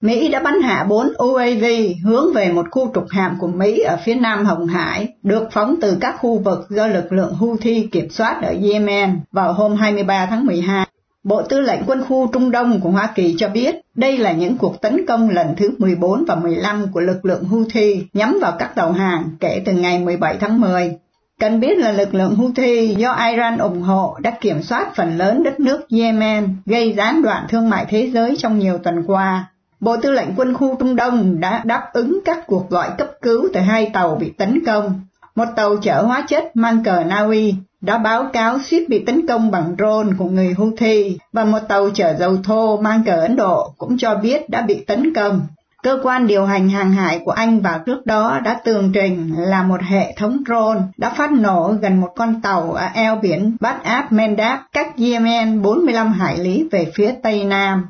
Mỹ 0.01 0.29
đã 0.29 0.39
bắn 0.39 0.61
hạ 0.61 0.85
4 0.89 1.13
UAV 1.17 1.65
hướng 2.03 2.33
về 2.33 2.51
một 2.51 2.65
khu 2.71 2.91
trục 2.93 3.05
hạm 3.09 3.37
của 3.39 3.47
Mỹ 3.47 3.79
ở 3.79 3.97
phía 4.05 4.15
nam 4.15 4.45
Hồng 4.45 4.67
Hải, 4.67 5.13
được 5.23 5.47
phóng 5.51 5.75
từ 5.81 5.97
các 6.01 6.15
khu 6.19 6.39
vực 6.39 6.59
do 6.69 6.87
lực 6.87 7.11
lượng 7.11 7.33
Houthi 7.33 7.87
kiểm 7.91 8.09
soát 8.09 8.39
ở 8.41 8.53
Yemen 8.63 9.19
vào 9.31 9.53
hôm 9.53 9.75
23 9.75 10.25
tháng 10.25 10.45
12. 10.45 10.87
Bộ 11.23 11.41
Tư 11.41 11.61
lệnh 11.61 11.81
Quân 11.87 12.03
khu 12.07 12.27
Trung 12.33 12.51
Đông 12.51 12.79
của 12.81 12.89
Hoa 12.89 13.11
Kỳ 13.15 13.35
cho 13.37 13.49
biết 13.49 13.75
đây 13.95 14.17
là 14.17 14.31
những 14.31 14.57
cuộc 14.57 14.81
tấn 14.81 15.05
công 15.05 15.29
lần 15.29 15.47
thứ 15.57 15.69
14 15.77 16.23
và 16.27 16.35
15 16.35 16.87
của 16.93 16.99
lực 16.99 17.25
lượng 17.25 17.43
Houthi 17.43 18.03
nhắm 18.13 18.37
vào 18.41 18.53
các 18.59 18.75
tàu 18.75 18.91
hàng 18.91 19.29
kể 19.39 19.61
từ 19.65 19.73
ngày 19.73 19.99
17 19.99 20.37
tháng 20.39 20.61
10. 20.61 20.97
Cần 21.41 21.59
biết 21.59 21.77
là 21.77 21.91
lực 21.91 22.13
lượng 22.13 22.35
Houthi 22.35 22.95
do 22.97 23.11
Iran 23.11 23.57
ủng 23.57 23.81
hộ 23.81 24.17
đã 24.19 24.31
kiểm 24.41 24.63
soát 24.63 24.95
phần 24.95 25.17
lớn 25.17 25.43
đất 25.43 25.59
nước 25.59 25.81
Yemen, 25.89 26.55
gây 26.65 26.93
gián 26.97 27.21
đoạn 27.21 27.45
thương 27.49 27.69
mại 27.69 27.85
thế 27.89 28.11
giới 28.13 28.35
trong 28.37 28.59
nhiều 28.59 28.77
tuần 28.77 29.03
qua. 29.07 29.49
Bộ 29.79 29.97
Tư 29.97 30.11
lệnh 30.11 30.27
Quân 30.37 30.53
khu 30.53 30.75
Trung 30.79 30.95
Đông 30.95 31.39
đã 31.39 31.61
đáp 31.65 31.89
ứng 31.93 32.19
các 32.25 32.47
cuộc 32.47 32.69
gọi 32.69 32.89
cấp 32.97 33.07
cứu 33.21 33.47
từ 33.53 33.59
hai 33.59 33.89
tàu 33.93 34.15
bị 34.15 34.29
tấn 34.37 34.65
công. 34.65 35.01
Một 35.35 35.45
tàu 35.55 35.75
chở 35.77 36.01
hóa 36.01 36.25
chất 36.27 36.55
mang 36.55 36.83
cờ 36.83 37.03
Na 37.03 37.19
Uy 37.19 37.55
đã 37.81 37.97
báo 37.97 38.29
cáo 38.33 38.59
suýt 38.59 38.89
bị 38.89 39.05
tấn 39.05 39.27
công 39.27 39.51
bằng 39.51 39.75
drone 39.77 40.09
của 40.17 40.25
người 40.25 40.53
Houthi 40.57 41.17
và 41.33 41.43
một 41.43 41.59
tàu 41.67 41.89
chở 41.89 42.15
dầu 42.19 42.37
thô 42.43 42.77
mang 42.81 43.03
cờ 43.05 43.21
Ấn 43.21 43.35
Độ 43.35 43.73
cũng 43.77 43.97
cho 43.97 44.15
biết 44.15 44.49
đã 44.49 44.61
bị 44.61 44.83
tấn 44.87 45.13
công. 45.13 45.41
Cơ 45.83 45.99
quan 46.03 46.27
điều 46.27 46.45
hành 46.45 46.69
hàng 46.69 46.91
hải 46.91 47.19
của 47.25 47.31
Anh 47.31 47.59
vào 47.59 47.79
trước 47.85 48.05
đó 48.05 48.39
đã 48.45 48.61
tường 48.65 48.91
trình 48.93 49.33
là 49.37 49.63
một 49.63 49.81
hệ 49.81 50.13
thống 50.17 50.37
drone 50.47 50.79
đã 50.97 51.13
phát 51.17 51.31
nổ 51.31 51.73
gần 51.81 52.01
một 52.01 52.09
con 52.15 52.41
tàu 52.43 52.71
ở 52.71 52.85
eo 52.95 53.15
biển 53.15 53.57
Bab 53.59 53.75
Ap 53.83 54.11
Mendab 54.11 54.59
cách 54.71 54.87
Yemen 54.97 55.61
45 55.61 56.11
hải 56.11 56.37
lý 56.37 56.67
về 56.71 56.91
phía 56.93 57.13
tây 57.23 57.43
nam. 57.43 57.87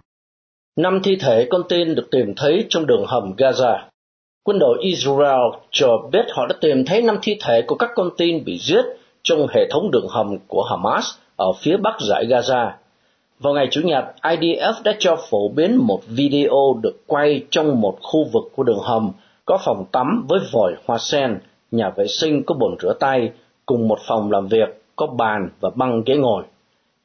Năm 0.77 0.99
thi 1.03 1.17
thể 1.21 1.47
con 1.49 1.61
tin 1.69 1.95
được 1.95 2.07
tìm 2.11 2.33
thấy 2.37 2.65
trong 2.69 2.85
đường 2.85 3.05
hầm 3.07 3.33
Gaza. 3.37 3.77
Quân 4.43 4.59
đội 4.59 4.77
Israel 4.81 5.41
cho 5.71 5.87
biết 6.11 6.25
họ 6.35 6.45
đã 6.47 6.55
tìm 6.61 6.85
thấy 6.85 7.01
năm 7.01 7.17
thi 7.21 7.37
thể 7.45 7.61
của 7.67 7.75
các 7.75 7.89
con 7.95 8.09
tin 8.17 8.45
bị 8.45 8.57
giết 8.57 8.85
trong 9.23 9.47
hệ 9.55 9.69
thống 9.71 9.91
đường 9.91 10.07
hầm 10.09 10.37
của 10.47 10.63
Hamas 10.63 11.05
ở 11.35 11.47
phía 11.61 11.77
bắc 11.77 11.93
giải 12.09 12.25
Gaza. 12.25 12.71
Vào 13.41 13.53
ngày 13.53 13.67
Chủ 13.71 13.81
nhật, 13.81 14.05
IDF 14.21 14.73
đã 14.83 14.95
cho 14.99 15.17
phổ 15.29 15.49
biến 15.49 15.75
một 15.75 15.99
video 16.07 16.79
được 16.81 17.03
quay 17.07 17.43
trong 17.49 17.81
một 17.81 17.97
khu 18.01 18.23
vực 18.33 18.43
của 18.55 18.63
đường 18.63 18.79
hầm 18.83 19.11
có 19.45 19.57
phòng 19.65 19.85
tắm 19.91 20.25
với 20.29 20.39
vòi 20.51 20.73
hoa 20.87 20.97
sen, 20.97 21.39
nhà 21.71 21.89
vệ 21.89 22.07
sinh 22.07 22.43
có 22.43 22.55
bồn 22.55 22.75
rửa 22.81 22.93
tay, 22.99 23.31
cùng 23.65 23.87
một 23.87 23.99
phòng 24.07 24.31
làm 24.31 24.47
việc 24.47 24.83
có 24.95 25.07
bàn 25.07 25.49
và 25.59 25.69
băng 25.75 26.03
ghế 26.05 26.15
ngồi. 26.15 26.43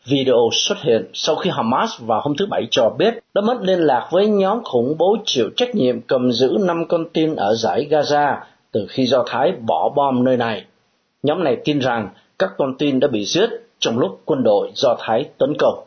Video 0.06 0.48
xuất 0.52 0.78
hiện 0.82 1.10
sau 1.14 1.36
khi 1.36 1.50
Hamas 1.50 1.90
vào 2.00 2.20
hôm 2.24 2.36
thứ 2.38 2.46
Bảy 2.46 2.66
cho 2.70 2.90
biết 2.98 3.14
đã 3.34 3.42
mất 3.42 3.56
liên 3.60 3.78
lạc 3.78 4.08
với 4.10 4.26
nhóm 4.26 4.64
khủng 4.64 4.94
bố 4.98 5.16
chịu 5.24 5.50
trách 5.56 5.74
nhiệm 5.74 6.00
cầm 6.00 6.32
giữ 6.32 6.56
năm 6.60 6.84
con 6.88 7.04
tin 7.12 7.34
ở 7.34 7.54
giải 7.54 7.86
Gaza 7.90 8.36
từ 8.72 8.86
khi 8.88 9.06
Do 9.06 9.24
Thái 9.26 9.52
bỏ 9.52 9.92
bom 9.96 10.24
nơi 10.24 10.36
này. 10.36 10.64
Nhóm 11.22 11.44
này 11.44 11.56
tin 11.64 11.78
rằng 11.78 12.08
các 12.38 12.50
con 12.58 12.74
tin 12.78 13.00
đã 13.00 13.08
bị 13.08 13.24
giết 13.24 13.50
trong 13.78 13.98
lúc 13.98 14.20
quân 14.24 14.42
đội 14.42 14.70
Do 14.74 14.96
Thái 14.98 15.24
tấn 15.38 15.54
công. 15.58 15.86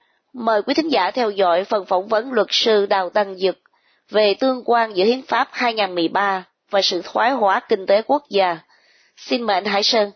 Mời 0.33 0.61
quý 0.61 0.73
thính 0.73 0.91
giả 0.91 1.11
theo 1.11 1.29
dõi 1.29 1.63
phần 1.63 1.85
phỏng 1.85 2.07
vấn 2.07 2.33
luật 2.33 2.47
sư 2.49 2.85
Đào 2.85 3.09
Tăng 3.09 3.35
Dực 3.35 3.57
về 4.11 4.33
tương 4.39 4.63
quan 4.65 4.95
giữa 4.95 5.05
Hiến 5.05 5.21
pháp 5.27 5.47
2013 5.51 6.43
và 6.71 6.81
sự 6.81 7.01
thoái 7.03 7.31
hóa 7.31 7.61
kinh 7.69 7.85
tế 7.85 8.01
quốc 8.01 8.23
gia. 8.29 8.59
Xin 9.17 9.43
mời 9.43 9.53
anh 9.53 9.65
Hải 9.65 9.83
Sơn. 9.83 10.11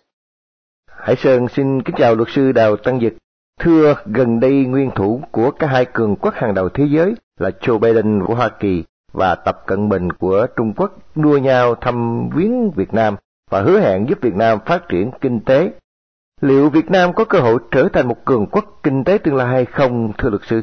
Hải 1.06 1.16
Sơn 1.16 1.48
xin 1.56 1.82
kính 1.82 1.96
chào 1.98 2.16
luật 2.16 2.30
sư 2.36 2.52
Đào 2.52 2.78
Tăng 2.78 3.00
Dực. 3.00 3.14
Thưa, 3.60 3.96
gần 4.06 4.40
đây 4.40 4.52
nguyên 4.52 4.92
thủ 4.96 5.22
của 5.32 5.52
cả 5.52 5.68
hai 5.68 5.86
cường 5.86 6.16
quốc 6.16 6.34
hàng 6.34 6.54
đầu 6.54 6.70
thế 6.70 6.84
giới 6.90 7.14
là 7.40 7.50
Joe 7.62 7.80
Biden 7.80 8.24
của 8.28 8.36
Hoa 8.36 8.50
Kỳ 8.60 8.84
và 9.14 9.36
Tập 9.36 9.58
Cận 9.68 9.90
Bình 9.90 10.12
của 10.12 10.48
Trung 10.58 10.74
Quốc 10.78 10.92
đua 11.16 11.38
nhau 11.38 11.76
thăm 11.76 12.30
viếng 12.36 12.72
Việt 12.76 12.94
Nam 12.94 13.16
và 13.50 13.62
hứa 13.62 13.80
hẹn 13.80 14.06
giúp 14.10 14.18
Việt 14.22 14.36
Nam 14.36 14.60
phát 14.66 14.82
triển 14.90 15.12
kinh 15.22 15.40
tế. 15.46 15.72
Liệu 16.42 16.70
Việt 16.70 16.86
Nam 16.90 17.14
có 17.16 17.26
cơ 17.26 17.40
hội 17.40 17.60
trở 17.72 17.88
thành 17.94 18.08
một 18.08 18.26
cường 18.26 18.48
quốc 18.52 18.66
kinh 18.84 19.04
tế 19.04 19.18
tương 19.18 19.36
lai 19.36 19.48
hay 19.48 19.66
không, 19.66 20.12
thưa 20.18 20.30
luật 20.30 20.42
sư? 20.46 20.62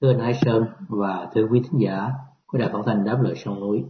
Thưa 0.00 0.10
anh 0.10 0.20
Hải 0.20 0.34
Sơn 0.34 0.64
và 0.88 1.28
thưa 1.34 1.46
quý 1.50 1.60
thính 1.60 1.80
giả 1.80 2.10
của 2.46 2.58
Đài 2.58 2.68
Phát 2.72 2.78
thanh 2.86 3.04
Đáp 3.04 3.18
lời 3.22 3.34
sông 3.36 3.60
núi. 3.60 3.84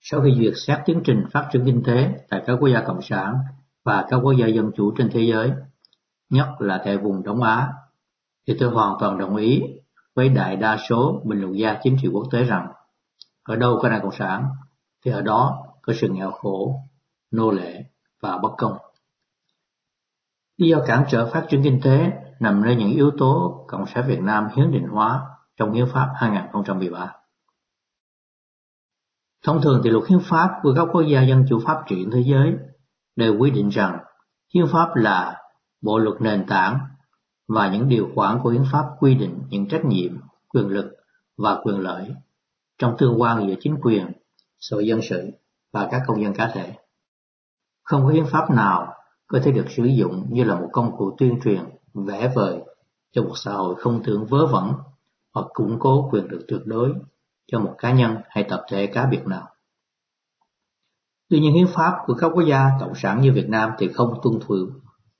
Sau 0.00 0.20
khi 0.20 0.34
duyệt 0.38 0.52
sát 0.56 0.82
tiến 0.86 1.00
trình 1.04 1.24
phát 1.32 1.48
triển 1.52 1.64
kinh 1.66 1.82
tế 1.86 2.26
tại 2.30 2.42
các 2.46 2.56
quốc 2.60 2.68
gia 2.68 2.82
cộng 2.86 3.02
sản 3.02 3.38
và 3.84 4.06
các 4.08 4.16
quốc 4.16 4.32
gia 4.32 4.46
dân 4.46 4.70
chủ 4.76 4.92
trên 4.98 5.10
thế 5.12 5.20
giới, 5.20 5.52
nhất 6.30 6.48
là 6.58 6.82
tại 6.84 6.96
vùng 6.96 7.22
Đông 7.22 7.42
Á, 7.42 7.72
thì 8.46 8.56
tôi 8.60 8.70
hoàn 8.70 8.96
toàn 9.00 9.18
đồng 9.18 9.36
ý 9.36 9.62
với 10.14 10.28
đại 10.28 10.56
đa 10.56 10.78
số 10.88 11.22
bình 11.24 11.40
luận 11.40 11.58
gia 11.58 11.78
chính 11.82 11.96
trị 12.02 12.08
quốc 12.08 12.24
tế 12.30 12.44
rằng 12.44 12.72
ở 13.42 13.56
đâu 13.56 13.78
có 13.82 13.88
đảng 13.88 14.02
cộng 14.02 14.12
sản 14.12 14.46
thì 15.04 15.10
ở 15.10 15.22
đó 15.22 15.66
có 15.82 15.92
sự 15.96 16.08
nghèo 16.08 16.30
khổ, 16.30 16.80
nô 17.30 17.50
lệ 17.50 17.84
và 18.20 18.38
bất 18.38 18.50
công. 18.58 18.72
Lý 20.62 20.68
do 20.68 20.82
cản 20.86 21.04
trở 21.08 21.30
phát 21.32 21.46
triển 21.48 21.62
kinh 21.64 21.80
tế 21.82 22.12
nằm 22.40 22.62
nơi 22.62 22.76
những 22.76 22.90
yếu 22.90 23.10
tố 23.18 23.64
Cộng 23.68 23.86
sản 23.86 24.04
Việt 24.08 24.20
Nam 24.20 24.48
hiến 24.56 24.72
định 24.72 24.86
hóa 24.90 25.20
trong 25.56 25.72
Hiến 25.72 25.86
pháp 25.92 26.08
2013. 26.16 27.12
Thông 29.44 29.62
thường 29.62 29.80
thì 29.84 29.90
luật 29.90 30.08
hiến 30.08 30.18
pháp 30.20 30.50
của 30.62 30.72
các 30.76 30.88
quốc 30.92 31.02
gia 31.02 31.22
dân 31.22 31.44
chủ 31.48 31.60
phát 31.66 31.82
triển 31.86 32.10
thế 32.10 32.22
giới 32.26 32.54
đều 33.16 33.38
quy 33.38 33.50
định 33.50 33.68
rằng 33.68 33.98
hiến 34.54 34.66
pháp 34.72 34.88
là 34.94 35.42
bộ 35.80 35.98
luật 35.98 36.20
nền 36.20 36.46
tảng 36.46 36.78
và 37.48 37.72
những 37.72 37.88
điều 37.88 38.08
khoản 38.14 38.38
của 38.42 38.50
hiến 38.50 38.64
pháp 38.72 38.84
quy 39.00 39.14
định 39.14 39.42
những 39.48 39.68
trách 39.68 39.84
nhiệm, 39.84 40.20
quyền 40.48 40.68
lực 40.68 40.92
và 41.38 41.58
quyền 41.62 41.78
lợi 41.78 42.14
trong 42.78 42.96
tương 42.98 43.20
quan 43.20 43.48
giữa 43.48 43.54
chính 43.60 43.76
quyền, 43.82 44.12
xã 44.60 44.74
hội 44.74 44.86
dân 44.86 45.00
sự 45.02 45.30
và 45.72 45.88
các 45.90 46.02
công 46.06 46.22
dân 46.22 46.34
cá 46.34 46.50
thể. 46.54 46.72
Không 47.82 48.04
có 48.04 48.08
hiến 48.08 48.26
pháp 48.26 48.50
nào 48.50 48.91
có 49.32 49.40
thể 49.44 49.52
được 49.52 49.66
sử 49.76 49.84
dụng 49.84 50.26
như 50.30 50.44
là 50.44 50.60
một 50.60 50.68
công 50.72 50.96
cụ 50.96 51.14
tuyên 51.18 51.40
truyền 51.44 51.64
vẽ 51.94 52.32
vời 52.34 52.60
cho 53.12 53.22
một 53.22 53.32
xã 53.36 53.52
hội 53.52 53.74
không 53.78 54.02
tưởng 54.04 54.26
vớ 54.26 54.46
vẩn 54.46 54.72
hoặc 55.34 55.46
củng 55.52 55.76
cố 55.80 56.08
quyền 56.10 56.24
lực 56.24 56.44
tuyệt 56.48 56.60
đối 56.64 56.94
cho 57.46 57.60
một 57.60 57.74
cá 57.78 57.92
nhân 57.92 58.16
hay 58.28 58.44
tập 58.48 58.64
thể 58.70 58.86
cá 58.86 59.06
biệt 59.06 59.26
nào. 59.26 59.48
Tuy 61.28 61.40
nhiên 61.40 61.54
hiến 61.54 61.66
pháp 61.66 61.96
của 62.06 62.14
các 62.14 62.28
quốc 62.34 62.42
gia 62.42 62.70
cộng 62.80 62.94
sản 62.94 63.20
như 63.20 63.32
Việt 63.32 63.48
Nam 63.48 63.70
thì 63.78 63.88
không 63.88 64.20
tuân 64.22 64.40
thủ 64.40 64.54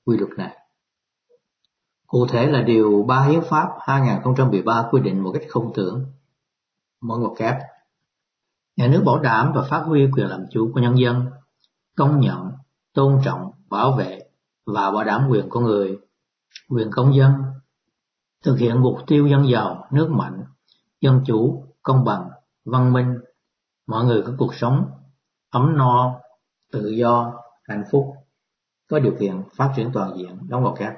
quy 0.05 0.17
luật 0.17 0.31
này. 0.37 0.57
Cụ 2.07 2.27
thể 2.27 2.45
là 2.45 2.61
điều 2.61 3.03
3 3.07 3.23
Hiến 3.23 3.41
pháp 3.41 3.67
2013 3.79 4.87
quy 4.91 5.01
định 5.01 5.23
một 5.23 5.31
cách 5.33 5.43
không 5.49 5.71
tưởng. 5.75 6.05
Mở 7.01 7.17
ngoặc 7.17 7.31
kép. 7.37 7.55
Nhà 8.75 8.87
nước 8.87 9.03
bảo 9.05 9.19
đảm 9.19 9.51
và 9.55 9.61
phát 9.69 9.83
huy 9.85 10.07
quyền 10.11 10.27
làm 10.27 10.45
chủ 10.51 10.71
của 10.73 10.79
nhân 10.79 10.97
dân, 10.99 11.25
công 11.95 12.19
nhận, 12.19 12.51
tôn 12.93 13.21
trọng, 13.25 13.51
bảo 13.73 13.91
vệ 13.91 14.19
và 14.65 14.91
bảo 14.91 15.03
đảm 15.03 15.27
quyền 15.29 15.49
con 15.49 15.63
người, 15.63 15.97
quyền 16.69 16.91
công 16.91 17.15
dân, 17.15 17.31
thực 18.43 18.55
hiện 18.59 18.81
mục 18.81 18.97
tiêu 19.07 19.27
dân 19.27 19.49
giàu, 19.51 19.87
nước 19.91 20.09
mạnh, 20.11 20.43
dân 21.01 21.21
chủ, 21.25 21.65
công 21.81 22.05
bằng, 22.05 22.29
văn 22.65 22.93
minh, 22.93 23.17
mọi 23.87 24.05
người 24.05 24.21
có 24.21 24.33
cuộc 24.37 24.55
sống 24.55 24.85
ấm 25.49 25.77
no, 25.77 26.19
tự 26.71 26.89
do, 26.89 27.33
hạnh 27.63 27.83
phúc, 27.91 28.13
có 28.89 28.99
điều 28.99 29.15
kiện 29.19 29.43
phát 29.55 29.73
triển 29.75 29.89
toàn 29.93 30.17
diện, 30.17 30.37
đóng 30.47 30.63
vào 30.63 30.75
các. 30.79 30.95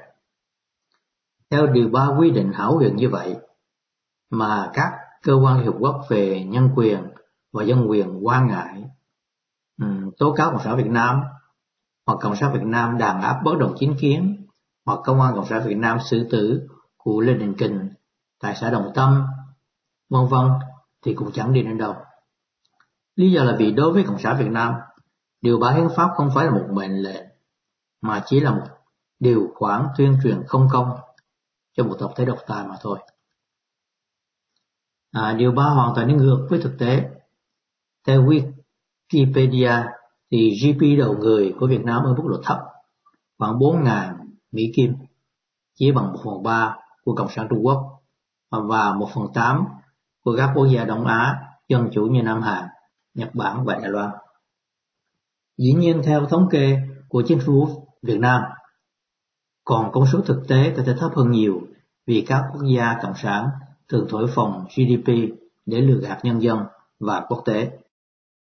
Theo 1.50 1.68
điều 1.68 1.90
ba 1.90 2.08
quy 2.20 2.32
định 2.32 2.52
hảo 2.54 2.76
huyền 2.76 2.96
như 2.96 3.10
vậy, 3.10 3.36
mà 4.30 4.72
các 4.74 4.92
cơ 5.24 5.34
quan 5.44 5.64
Hiệp 5.64 5.74
Quốc 5.80 6.02
về 6.10 6.46
nhân 6.48 6.70
quyền 6.76 7.04
và 7.52 7.64
dân 7.64 7.90
quyền 7.90 8.26
quan 8.28 8.48
ngại 8.48 8.84
tố 10.18 10.34
cáo 10.38 10.52
Cộng 10.52 10.64
sản 10.64 10.78
Việt 10.78 10.90
Nam 10.90 11.22
hoặc 12.06 12.18
Cộng 12.22 12.36
sản 12.36 12.54
Việt 12.54 12.64
Nam 12.64 12.98
đàn 12.98 13.22
áp 13.22 13.42
bất 13.44 13.58
đồng 13.60 13.76
chính 13.80 13.96
kiến 14.00 14.48
hoặc 14.86 15.00
Công 15.04 15.22
an 15.22 15.36
Cộng 15.36 15.46
sản 15.46 15.68
Việt 15.68 15.78
Nam 15.78 15.98
xử 16.10 16.28
tử 16.32 16.68
cụ 16.98 17.22
Lê 17.22 17.34
Đình 17.34 17.54
Kình 17.58 17.90
tại 18.40 18.56
xã 18.56 18.70
Đồng 18.70 18.92
Tâm, 18.96 19.26
vân 20.10 20.28
vân 20.28 20.52
thì 21.06 21.14
cũng 21.14 21.32
chẳng 21.32 21.54
đi 21.54 21.62
đến 21.62 21.78
đâu. 21.78 21.96
Lý 23.16 23.32
do 23.32 23.44
là 23.44 23.56
vì 23.60 23.72
đối 23.72 23.94
với 23.94 24.04
Cộng 24.04 24.20
sản 24.20 24.38
Việt 24.40 24.50
Nam, 24.52 24.74
điều 25.42 25.60
ba 25.60 25.72
hiến 25.72 25.88
pháp 25.96 26.10
không 26.16 26.30
phải 26.36 26.46
là 26.46 26.52
một 26.52 26.68
mệnh 26.72 27.02
lệnh, 27.02 27.26
mà 28.02 28.24
chỉ 28.26 28.40
là 28.40 28.52
một 28.52 28.66
điều 29.20 29.52
khoản 29.56 29.88
tuyên 29.98 30.18
truyền 30.24 30.44
không 30.48 30.68
công 30.72 30.98
cho 31.78 31.84
một 31.84 31.96
tập 32.00 32.12
thể 32.16 32.26
độc 32.26 32.38
tài 32.48 32.68
mà 32.68 32.76
thôi. 32.82 33.00
À, 35.12 35.34
điều 35.34 35.52
ba 35.52 35.64
hoàn 35.64 35.96
toàn 35.96 36.08
đi 36.08 36.14
ngược 36.14 36.48
với 36.50 36.62
thực 36.62 36.76
tế. 36.80 37.10
Theo 38.08 38.26
Wikipedia 39.10 39.86
thì 40.32 40.58
GP 40.62 41.00
đầu 41.00 41.16
người 41.18 41.54
của 41.60 41.68
Việt 41.68 41.86
Nam 41.86 42.04
ở 42.04 42.14
mức 42.14 42.24
độ 42.28 42.38
thấp, 42.44 42.58
khoảng 43.38 43.60
4.000 43.60 44.14
Mỹ 44.52 44.72
Kim, 44.76 44.94
chỉ 45.74 45.92
bằng 45.92 46.14
1 46.14 46.20
phần 46.24 46.44
3 46.44 46.76
của 47.04 47.16
Cộng 47.16 47.30
sản 47.30 47.48
Trung 47.50 47.66
Quốc 47.66 48.02
và 48.50 48.94
1 48.94 49.10
phần 49.14 49.28
8 49.34 49.66
của 50.24 50.36
các 50.38 50.52
quốc 50.56 50.66
gia 50.66 50.86
Đông 50.86 51.06
Á 51.06 51.42
dân 51.70 51.90
chủ 51.94 52.06
như 52.06 52.22
Nam 52.22 52.42
Hàn, 52.42 52.64
Nhật 53.14 53.36
Bản 53.36 53.66
và 53.66 53.76
Đài 53.76 53.90
Loan. 53.90 54.12
Dĩ 55.58 55.74
nhiên 55.74 56.02
theo 56.06 56.26
thống 56.26 56.48
kê 56.52 56.78
của 57.10 57.24
chính 57.28 57.40
phủ 57.46 57.68
Việt 58.02 58.20
Nam, 58.20 58.42
còn 59.64 59.92
con 59.92 60.06
số 60.06 60.22
thực 60.22 60.48
tế 60.48 60.74
có 60.78 60.84
thể 60.86 60.94
thấp 61.00 61.12
hơn 61.16 61.32
nhiều 61.32 61.62
vì 62.06 62.26
các 62.28 62.44
quốc 62.54 62.62
gia 62.76 62.98
cộng 63.02 63.16
sản 63.16 63.50
thường 63.90 64.08
thổi 64.10 64.28
phồng 64.28 64.66
GDP 64.76 65.08
để 65.66 65.82
lừa 65.82 66.00
gạt 66.00 66.20
nhân 66.24 66.42
dân 66.42 66.60
và 67.00 67.26
quốc 67.30 67.42
tế. 67.46 67.72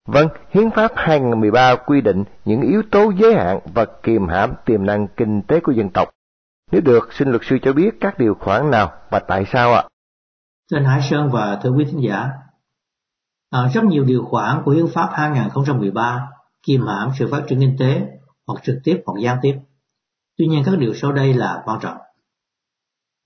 Vâng, 0.09 0.29
Hiến 0.51 0.71
pháp 0.71 0.93
2013 0.95 1.77
quy 1.87 2.01
định 2.01 2.25
những 2.45 2.61
yếu 2.61 2.83
tố 2.91 3.13
giới 3.19 3.35
hạn 3.35 3.59
và 3.75 3.87
kiềm 4.03 4.29
hãm 4.29 4.53
tiềm 4.65 4.87
năng 4.87 5.09
kinh 5.17 5.43
tế 5.43 5.61
của 5.61 5.73
dân 5.73 5.91
tộc. 5.91 6.09
Nếu 6.73 6.81
được, 6.81 7.13
xin 7.13 7.29
luật 7.29 7.43
sư 7.45 7.57
cho 7.63 7.73
biết 7.73 7.91
các 8.01 8.19
điều 8.19 8.35
khoản 8.35 8.71
nào 8.71 8.93
và 9.11 9.19
tại 9.19 9.45
sao 9.53 9.73
ạ? 9.73 9.85
Thưa 10.71 10.79
Hải 10.79 11.01
Sơn 11.11 11.31
và 11.33 11.59
thưa 11.63 11.71
quý 11.71 11.85
thính 11.85 12.03
giả, 12.03 12.31
à, 13.51 13.69
rất 13.75 13.85
nhiều 13.85 14.05
điều 14.05 14.25
khoản 14.25 14.63
của 14.65 14.71
Hiến 14.71 14.87
pháp 14.95 15.09
2013 15.13 16.29
kiềm 16.67 16.87
hãm 16.87 17.11
sự 17.19 17.29
phát 17.31 17.45
triển 17.49 17.61
kinh 17.61 17.77
tế 17.79 18.03
hoặc 18.47 18.63
trực 18.63 18.77
tiếp 18.85 19.03
hoặc 19.07 19.21
gián 19.23 19.39
tiếp. 19.43 19.59
Tuy 20.39 20.47
nhiên 20.47 20.63
các 20.67 20.79
điều 20.79 20.95
sau 20.95 21.13
đây 21.13 21.35
là 21.35 21.63
quan 21.65 21.79
trọng. 21.83 21.97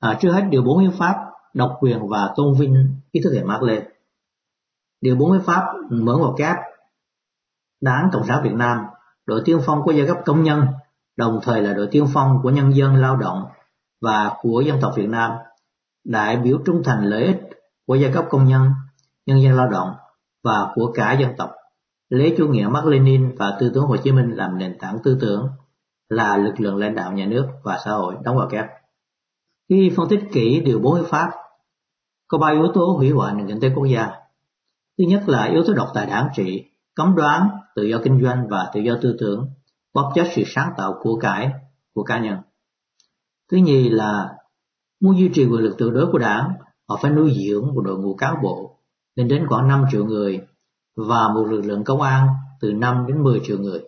À, 0.00 0.18
trước 0.20 0.32
hết 0.32 0.42
điều 0.50 0.62
4 0.62 0.78
hiến 0.78 0.92
pháp 0.98 1.16
độc 1.54 1.76
quyền 1.80 2.08
và 2.08 2.32
tôn 2.36 2.54
vinh 2.58 2.94
ý 3.12 3.20
thức 3.24 3.34
hệ 3.34 3.44
Mác 3.44 3.62
Lê. 3.62 3.82
Điều 5.00 5.16
4 5.16 5.32
hiến 5.32 5.42
pháp 5.42 5.62
mở 5.90 6.18
vào 6.18 6.34
kép 6.38 6.56
Đảng 7.82 8.08
Cộng 8.12 8.26
sản 8.26 8.42
Việt 8.42 8.54
Nam, 8.54 8.78
đội 9.26 9.42
tiên 9.44 9.58
phong 9.66 9.82
của 9.82 9.92
giai 9.92 10.06
cấp 10.06 10.16
công 10.24 10.42
nhân, 10.42 10.66
đồng 11.16 11.40
thời 11.42 11.62
là 11.62 11.74
đội 11.74 11.88
tiên 11.90 12.06
phong 12.14 12.38
của 12.42 12.50
nhân 12.50 12.74
dân 12.74 12.94
lao 12.94 13.16
động 13.16 13.44
và 14.00 14.36
của 14.42 14.60
dân 14.60 14.78
tộc 14.80 14.92
Việt 14.96 15.08
Nam, 15.08 15.32
đại 16.04 16.36
biểu 16.36 16.58
trung 16.66 16.82
thành 16.84 17.04
lợi 17.04 17.24
ích 17.24 17.40
của 17.86 17.94
giai 17.94 18.12
cấp 18.12 18.24
công 18.30 18.44
nhân, 18.44 18.70
nhân 19.26 19.42
dân 19.42 19.56
lao 19.56 19.68
động 19.68 19.94
và 20.44 20.72
của 20.74 20.92
cả 20.94 21.12
dân 21.12 21.30
tộc, 21.36 21.50
lấy 22.08 22.34
chủ 22.38 22.48
nghĩa 22.48 22.68
Mark 22.68 22.86
Lenin 22.86 23.34
và 23.38 23.56
tư 23.60 23.70
tưởng 23.74 23.86
Hồ 23.86 23.96
Chí 23.96 24.12
Minh 24.12 24.30
làm 24.30 24.58
nền 24.58 24.78
tảng 24.78 24.98
tư 25.04 25.18
tưởng, 25.20 25.48
là 26.08 26.36
lực 26.36 26.60
lượng 26.60 26.76
lãnh 26.76 26.94
đạo 26.94 27.12
nhà 27.12 27.26
nước 27.26 27.48
và 27.62 27.78
xã 27.84 27.90
hội 27.90 28.14
đóng 28.24 28.36
vào 28.36 28.48
kép. 28.48 28.64
Khi 29.68 29.92
phân 29.96 30.08
tích 30.08 30.20
kỹ 30.32 30.60
điều 30.60 30.78
4 30.78 30.94
hiến 30.94 31.04
pháp, 31.10 31.30
có 32.28 32.38
ba 32.38 32.50
yếu 32.50 32.68
tố 32.74 32.94
hủy 32.98 33.10
hoại 33.10 33.34
nền 33.34 33.46
kinh 33.46 33.60
tế 33.60 33.70
quốc 33.74 33.84
gia. 33.84 34.10
Thứ 34.98 35.04
nhất 35.08 35.22
là 35.26 35.44
yếu 35.44 35.64
tố 35.66 35.74
độc 35.74 35.88
tài 35.94 36.06
đảng 36.06 36.28
trị, 36.34 36.71
cấm 36.94 37.14
đoán, 37.16 37.48
tự 37.74 37.82
do 37.82 37.98
kinh 38.04 38.22
doanh 38.22 38.48
và 38.48 38.70
tự 38.74 38.80
do 38.80 38.98
tư 39.02 39.16
tưởng, 39.20 39.50
bóp 39.94 40.12
chết 40.14 40.32
sự 40.34 40.42
sáng 40.46 40.72
tạo 40.76 40.94
của 41.02 41.16
cải 41.16 41.50
của 41.94 42.02
cá 42.02 42.18
nhân. 42.18 42.38
Thứ 43.50 43.56
nhì 43.56 43.88
là 43.88 44.36
muốn 45.00 45.18
duy 45.18 45.30
trì 45.34 45.46
quyền 45.46 45.60
lực 45.62 45.74
tuyệt 45.78 45.92
đối 45.92 46.12
của 46.12 46.18
đảng, 46.18 46.52
họ 46.88 46.98
phải 47.02 47.10
nuôi 47.10 47.36
dưỡng 47.46 47.74
một 47.74 47.80
đội 47.80 47.98
ngũ 47.98 48.14
cán 48.14 48.34
bộ 48.42 48.78
lên 49.16 49.28
đến 49.28 49.46
khoảng 49.48 49.68
5 49.68 49.84
triệu 49.90 50.04
người 50.04 50.40
và 50.96 51.28
một 51.34 51.44
lực 51.44 51.60
lượng 51.64 51.84
công 51.84 52.02
an 52.02 52.28
từ 52.60 52.72
5 52.72 53.06
đến 53.06 53.22
10 53.22 53.40
triệu 53.44 53.58
người. 53.58 53.80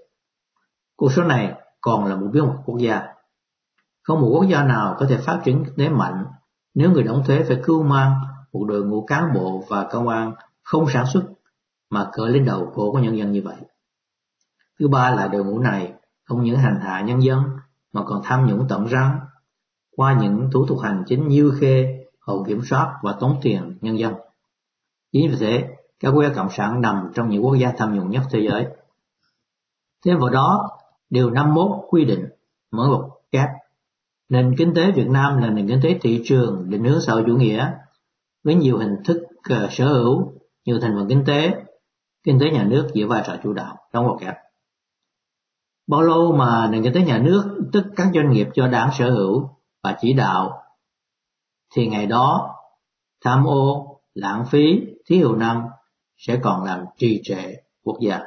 Con 0.97 1.11
số 1.11 1.23
này 1.23 1.55
còn 1.81 2.05
là 2.05 2.17
một 2.17 2.27
bí 2.33 2.41
mật 2.41 2.57
quốc 2.67 2.79
gia. 2.79 3.03
Không 4.03 4.21
một 4.21 4.29
quốc 4.33 4.47
gia 4.49 4.65
nào 4.65 4.97
có 4.99 5.07
thể 5.09 5.17
phát 5.17 5.41
triển 5.45 5.65
kinh 5.65 5.75
tế 5.77 5.89
mạnh 5.89 6.25
nếu 6.75 6.91
người 6.91 7.03
đóng 7.03 7.23
thuế 7.27 7.43
phải 7.49 7.61
cưu 7.65 7.83
mang 7.83 8.15
một 8.53 8.65
đội 8.69 8.85
ngũ 8.85 9.07
cán 9.07 9.35
bộ 9.35 9.65
và 9.69 9.89
công 9.91 10.09
an 10.09 10.33
không 10.63 10.87
sản 10.89 11.05
xuất 11.13 11.25
mà 11.91 12.11
cởi 12.13 12.31
lên 12.31 12.45
đầu 12.45 12.73
cổ 12.75 12.93
của 12.93 12.99
nhân 12.99 13.19
dân 13.19 13.33
như 13.33 13.43
vậy. 13.45 13.57
Thứ 14.79 14.89
ba 14.89 15.11
là 15.11 15.29
đội 15.29 15.45
ngũ 15.45 15.59
này 15.59 15.93
không 16.25 16.43
những 16.43 16.57
hành 16.57 16.81
hạ 16.83 17.01
nhân 17.01 17.23
dân 17.23 17.43
mà 17.93 18.03
còn 18.07 18.21
tham 18.25 18.47
nhũng 18.47 18.67
tận 18.69 18.87
răng 18.87 19.21
qua 19.97 20.19
những 20.21 20.49
thủ 20.53 20.67
tục 20.69 20.79
hành 20.83 21.03
chính 21.07 21.29
như 21.29 21.53
khê, 21.61 22.05
hậu 22.21 22.45
kiểm 22.45 22.63
soát 22.65 22.95
và 23.03 23.15
tốn 23.21 23.37
tiền 23.43 23.79
nhân 23.81 23.99
dân. 23.99 24.15
Chính 25.13 25.31
vì 25.31 25.37
thế, 25.41 25.69
các 26.01 26.11
quốc 26.11 26.23
gia 26.23 26.35
cộng 26.35 26.51
sản 26.51 26.81
nằm 26.81 27.11
trong 27.15 27.29
những 27.29 27.45
quốc 27.45 27.55
gia 27.55 27.73
tham 27.77 27.95
nhũng 27.95 28.11
nhất 28.11 28.23
thế 28.31 28.41
giới. 28.49 28.67
Thêm 30.05 30.19
vào 30.19 30.31
đó, 30.31 30.71
điều 31.11 31.31
51 31.31 31.71
quy 31.89 32.05
định 32.05 32.27
mở 32.71 32.89
một 32.89 33.11
kép 33.33 33.49
nền 34.29 34.55
kinh 34.59 34.75
tế 34.75 34.93
Việt 34.93 35.09
Nam 35.09 35.39
là 35.39 35.51
nền 35.51 35.69
kinh 35.69 35.81
tế 35.83 35.99
thị 36.03 36.23
trường 36.25 36.71
định 36.71 36.85
hướng 36.85 37.01
xã 37.01 37.13
hội 37.13 37.25
chủ 37.27 37.37
nghĩa 37.37 37.73
với 38.45 38.55
nhiều 38.55 38.79
hình 38.79 38.97
thức 39.05 39.23
sở 39.71 39.87
hữu 39.89 40.33
nhiều 40.65 40.81
thành 40.81 40.95
phần 40.99 41.09
kinh 41.09 41.25
tế, 41.27 41.65
kinh 42.25 42.39
tế 42.41 42.51
nhà 42.51 42.65
nước 42.65 42.89
giữ 42.95 43.07
vai 43.07 43.23
trò 43.27 43.37
chủ 43.43 43.53
đạo 43.53 43.77
đóng 43.93 44.07
vào 44.07 44.19
kép. 44.21 44.35
Bao 45.87 46.03
lâu 46.03 46.33
mà 46.33 46.69
nền 46.71 46.83
kinh 46.83 46.93
tế 46.95 47.01
nhà 47.01 47.19
nước, 47.19 47.69
tức 47.73 47.85
các 47.97 48.09
doanh 48.15 48.31
nghiệp 48.31 48.49
cho 48.55 48.69
đảng 48.69 48.91
sở 48.99 49.11
hữu 49.11 49.49
và 49.83 49.97
chỉ 50.01 50.13
đạo, 50.13 50.63
thì 51.75 51.87
ngày 51.87 52.07
đó 52.07 52.55
tham 53.25 53.45
ô, 53.45 54.01
lãng 54.15 54.45
phí, 54.47 54.81
thiếu 55.07 55.35
năng 55.37 55.69
sẽ 56.17 56.41
còn 56.43 56.65
làm 56.65 56.85
trì 56.97 57.21
trệ 57.25 57.55
quốc 57.83 57.97
gia. 58.01 58.21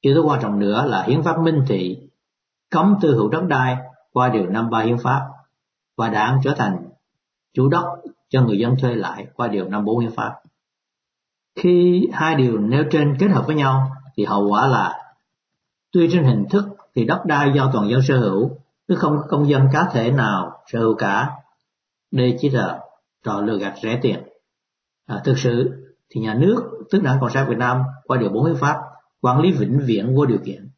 Yếu 0.00 0.14
tố 0.14 0.28
quan 0.28 0.42
trọng 0.42 0.58
nữa 0.58 0.84
là 0.86 1.02
hiến 1.02 1.22
pháp 1.22 1.40
minh 1.40 1.64
thị 1.68 2.08
cấm 2.70 2.96
tư 3.00 3.14
hữu 3.14 3.28
đất 3.28 3.42
đai 3.48 3.76
qua 4.12 4.28
điều 4.28 4.46
53 4.46 4.80
hiến 4.80 4.96
pháp 4.98 5.28
và 5.96 6.08
đảng 6.08 6.40
trở 6.44 6.54
thành 6.56 6.88
chủ 7.52 7.68
đất 7.68 7.84
cho 8.28 8.42
người 8.42 8.58
dân 8.58 8.76
thuê 8.80 8.94
lại 8.94 9.26
qua 9.34 9.48
điều 9.48 9.68
54 9.68 9.98
hiến 9.98 10.10
pháp. 10.10 10.40
Khi 11.56 12.08
hai 12.12 12.34
điều 12.34 12.58
nêu 12.58 12.84
trên 12.90 13.16
kết 13.18 13.28
hợp 13.28 13.46
với 13.46 13.56
nhau 13.56 13.90
thì 14.16 14.24
hậu 14.24 14.48
quả 14.48 14.66
là 14.66 15.14
tuy 15.92 16.08
trên 16.12 16.24
hình 16.24 16.46
thức 16.50 16.64
thì 16.94 17.04
đất 17.04 17.22
đai 17.24 17.52
do 17.54 17.70
toàn 17.72 17.90
dân 17.90 18.02
sở 18.02 18.18
hữu, 18.18 18.50
tức 18.88 18.96
không 18.98 19.16
có 19.16 19.26
công 19.28 19.48
dân 19.48 19.68
cá 19.72 19.88
thể 19.92 20.10
nào 20.10 20.62
sở 20.66 20.80
hữu 20.80 20.94
cả. 20.94 21.30
Đây 22.10 22.36
chỉ 22.40 22.50
là 22.50 22.80
trò 23.24 23.40
lừa 23.40 23.58
gạt 23.58 23.74
rẻ 23.82 23.98
tiền. 24.02 24.22
À, 25.06 25.20
thực 25.24 25.38
sự 25.38 25.70
thì 26.10 26.20
nhà 26.20 26.34
nước, 26.34 26.62
tức 26.90 27.02
Đảng 27.02 27.20
Cộng 27.20 27.30
sản 27.30 27.48
Việt 27.48 27.58
Nam 27.58 27.82
qua 28.04 28.18
điều 28.18 28.30
4 28.30 28.44
hiến 28.44 28.56
pháp 28.56 28.76
quản 29.20 29.40
lý 29.40 29.52
vĩnh 29.52 29.80
viễn 29.84 30.14
vô 30.16 30.26
điều 30.26 30.38
kiện. 30.44 30.68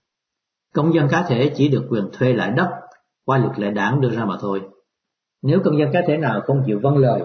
Công 0.74 0.94
dân 0.94 1.08
cá 1.08 1.22
thể 1.22 1.52
chỉ 1.56 1.68
được 1.68 1.86
quyền 1.90 2.08
thuê 2.12 2.32
lại 2.32 2.50
đất 2.50 2.70
qua 3.24 3.38
luật 3.38 3.58
lệ 3.58 3.70
đảng 3.70 4.00
đưa 4.00 4.10
ra 4.10 4.24
mà 4.24 4.36
thôi. 4.40 4.62
Nếu 5.42 5.60
công 5.64 5.78
dân 5.78 5.88
cá 5.92 6.00
thể 6.06 6.16
nào 6.16 6.40
không 6.40 6.62
chịu 6.66 6.80
vâng 6.82 6.96
lời 6.96 7.22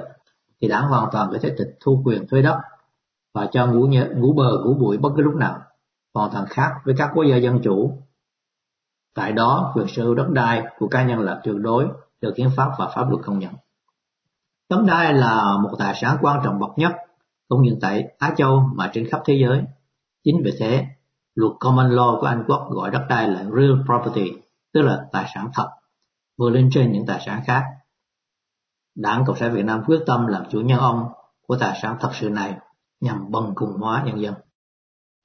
thì 0.62 0.68
đảng 0.68 0.88
hoàn 0.88 1.10
toàn 1.12 1.30
có 1.32 1.38
thể 1.42 1.50
tịch 1.58 1.78
thu 1.80 2.02
quyền 2.06 2.28
thuê 2.28 2.42
đất 2.42 2.58
và 3.34 3.48
cho 3.52 3.68
ngủ, 3.68 3.86
nhớ, 3.86 4.10
ngủ 4.16 4.34
bờ 4.34 4.64
ngủ 4.66 4.74
bụi 4.74 4.98
bất 4.98 5.10
cứ 5.18 5.24
lúc 5.24 5.36
nào, 5.36 5.60
Còn 6.14 6.32
thằng 6.34 6.46
khác 6.50 6.72
với 6.86 6.96
các 6.98 7.12
quốc 7.14 7.24
gia 7.24 7.38
dân 7.38 7.60
chủ. 7.64 8.04
Tại 9.16 9.32
đó, 9.32 9.72
quyền 9.76 9.88
sở 9.88 10.04
hữu 10.04 10.16
đất 10.16 10.30
đai 10.30 10.64
của 10.80 10.88
cá 10.88 11.04
nhân 11.04 11.20
là 11.20 11.42
tuyệt 11.44 11.56
đối, 11.58 11.88
được 12.22 12.34
hiến 12.38 12.50
pháp 12.56 12.72
và 12.80 12.92
pháp 12.96 13.10
luật 13.10 13.26
công 13.26 13.40
nhận. 13.40 13.54
Đất 14.70 14.84
đai 14.88 15.14
là 15.14 15.58
một 15.64 15.76
tài 15.80 15.96
sản 16.02 16.18
quan 16.22 16.42
trọng 16.44 16.60
bậc 16.60 16.70
nhất, 16.78 16.92
không 17.50 17.62
những 17.62 17.80
tại 17.82 18.04
Á 18.20 18.34
Châu 18.38 18.70
mà 18.76 18.90
trên 18.94 19.08
khắp 19.10 19.22
thế 19.26 19.38
giới. 19.42 19.64
Chính 20.24 20.42
vì 20.44 20.52
thế, 20.60 20.86
luật 21.36 21.54
common 21.60 21.90
law 21.90 22.20
của 22.22 22.28
Anh 22.28 22.44
Quốc 22.48 22.68
gọi 22.72 22.92
đất 22.92 23.06
đai 23.10 23.28
là 23.28 23.44
real 23.44 23.74
property, 23.86 24.32
tức 24.74 24.82
là 24.82 25.06
tài 25.12 25.32
sản 25.36 25.50
thật, 25.54 25.70
vượt 26.38 26.50
lên 26.50 26.70
trên 26.74 26.92
những 26.92 27.06
tài 27.06 27.22
sản 27.26 27.42
khác. 27.46 27.64
Đảng 28.96 29.26
Cộng 29.26 29.36
sản 29.36 29.54
Việt 29.54 29.66
Nam 29.66 29.84
quyết 29.88 30.00
tâm 30.08 30.28
làm 30.28 30.44
chủ 30.50 30.62
nhân 30.62 30.80
ông 30.80 31.10
của 31.48 31.58
tài 31.60 31.80
sản 31.82 31.98
thật 32.00 32.10
sự 32.14 32.30
này 32.30 32.58
nhằm 33.02 33.32
bần 33.32 33.52
cùng 33.56 33.72
hóa 33.80 34.04
nhân 34.06 34.22
dân. 34.22 34.34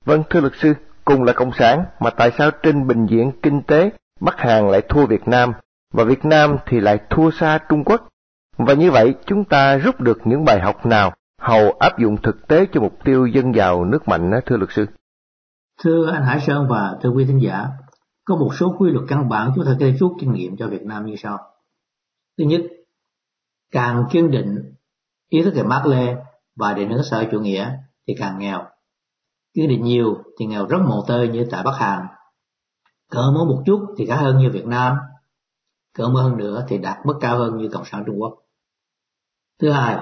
Vâng, 0.05 0.23
thưa 0.31 0.41
luật 0.41 0.53
sư, 0.57 0.75
cùng 1.05 1.23
là 1.23 1.33
Cộng 1.33 1.53
sản 1.53 1.85
mà 2.01 2.11
tại 2.11 2.31
sao 2.39 2.51
trên 2.63 2.87
bình 2.87 3.07
diện 3.07 3.33
kinh 3.43 3.63
tế 3.63 3.91
Bắc 4.21 4.39
Hàn 4.39 4.69
lại 4.69 4.83
thua 4.89 5.07
Việt 5.07 5.29
Nam 5.29 5.53
và 5.93 6.05
Việt 6.05 6.25
Nam 6.25 6.57
thì 6.67 6.81
lại 6.81 6.99
thua 7.11 7.31
xa 7.31 7.59
Trung 7.69 7.85
Quốc? 7.85 8.09
Và 8.57 8.75
như 8.75 8.91
vậy 8.91 9.15
chúng 9.27 9.45
ta 9.45 9.77
rút 9.77 10.01
được 10.01 10.19
những 10.25 10.45
bài 10.45 10.61
học 10.61 10.87
nào 10.87 11.13
hầu 11.41 11.71
áp 11.71 11.99
dụng 11.99 12.17
thực 12.23 12.49
tế 12.49 12.67
cho 12.73 12.81
mục 12.81 13.05
tiêu 13.05 13.27
dân 13.27 13.55
giàu 13.55 13.85
nước 13.85 14.09
mạnh 14.09 14.31
thưa 14.47 14.57
luật 14.57 14.71
sư? 14.73 14.87
Thưa 15.83 16.11
anh 16.13 16.23
Hải 16.23 16.41
Sơn 16.41 16.67
và 16.71 16.97
thưa 17.03 17.11
quý 17.11 17.25
thính 17.25 17.43
giả, 17.43 17.69
có 18.25 18.37
một 18.37 18.51
số 18.55 18.77
quy 18.79 18.91
luật 18.91 19.05
căn 19.09 19.29
bản 19.29 19.53
chúng 19.55 19.65
ta 19.65 19.71
có 19.71 19.77
thể 19.81 19.93
rút 19.93 20.13
kinh 20.21 20.33
nghiệm 20.33 20.57
cho 20.57 20.69
Việt 20.69 20.83
Nam 20.83 21.07
như 21.07 21.15
sau. 21.17 21.39
Thứ 22.39 22.45
nhất, 22.45 22.61
càng 23.71 24.05
kiên 24.11 24.31
định 24.31 24.75
ý 25.29 25.43
thức 25.43 25.53
về 25.57 25.63
Mác 25.63 25.87
Lê 25.87 26.17
và 26.57 26.73
định 26.73 26.91
hướng 26.91 27.03
xã 27.03 27.17
hội 27.17 27.29
chủ 27.31 27.41
nghĩa 27.41 27.73
thì 28.07 28.15
càng 28.19 28.39
nghèo. 28.39 28.65
Kiên 29.55 29.69
định 29.69 29.85
nhiều 29.85 30.17
thì 30.39 30.47
nghèo 30.47 30.67
rất 30.67 30.79
mồ 30.89 31.05
tơi 31.09 31.29
như 31.29 31.47
tại 31.51 31.63
Bắc 31.63 31.77
Hàn. 31.77 32.07
Cỡ 33.11 33.31
mở 33.35 33.45
một 33.45 33.63
chút 33.67 33.95
thì 33.99 34.07
khá 34.07 34.17
hơn 34.17 34.39
như 34.39 34.51
Việt 34.51 34.67
Nam. 34.67 34.97
Cỡ 35.95 36.09
mơ 36.09 36.23
hơn 36.23 36.37
nữa 36.37 36.65
thì 36.69 36.79
đạt 36.79 37.07
mức 37.07 37.15
cao 37.21 37.39
hơn 37.39 37.57
như 37.57 37.69
Cộng 37.69 37.85
sản 37.85 38.05
Trung 38.07 38.21
Quốc. 38.21 38.35
Thứ 39.61 39.71
hai, 39.71 39.97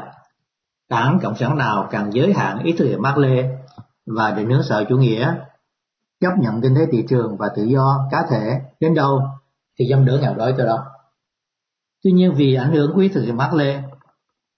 đảng 0.88 1.18
Cộng 1.22 1.36
sản 1.36 1.58
nào 1.58 1.88
càng 1.90 2.12
giới 2.12 2.32
hạn 2.32 2.62
ý 2.64 2.72
thức 2.72 2.86
hệ 2.86 2.96
Mác 2.96 3.18
Lê 3.18 3.58
và 4.06 4.30
định 4.30 4.50
hướng 4.50 4.62
xã 4.62 4.74
hội 4.74 4.86
chủ 4.88 4.96
nghĩa 4.96 5.34
chấp 6.20 6.32
nhận 6.38 6.60
kinh 6.60 6.74
tế 6.74 6.86
thị 6.92 7.04
trường 7.08 7.36
và 7.36 7.50
tự 7.56 7.62
do 7.62 8.08
cá 8.10 8.26
thể 8.30 8.60
đến 8.80 8.94
đâu 8.94 9.22
thì 9.78 9.84
dân 9.84 10.04
đỡ 10.04 10.18
nghèo 10.22 10.34
đói 10.34 10.54
tới 10.56 10.66
đó. 10.66 10.84
Tuy 12.02 12.12
nhiên 12.12 12.34
vì 12.36 12.54
ảnh 12.54 12.72
hưởng 12.72 12.92
của 12.94 13.00
ý 13.00 13.08
thức 13.08 13.32
Mác 13.34 13.54
Lê, 13.54 13.82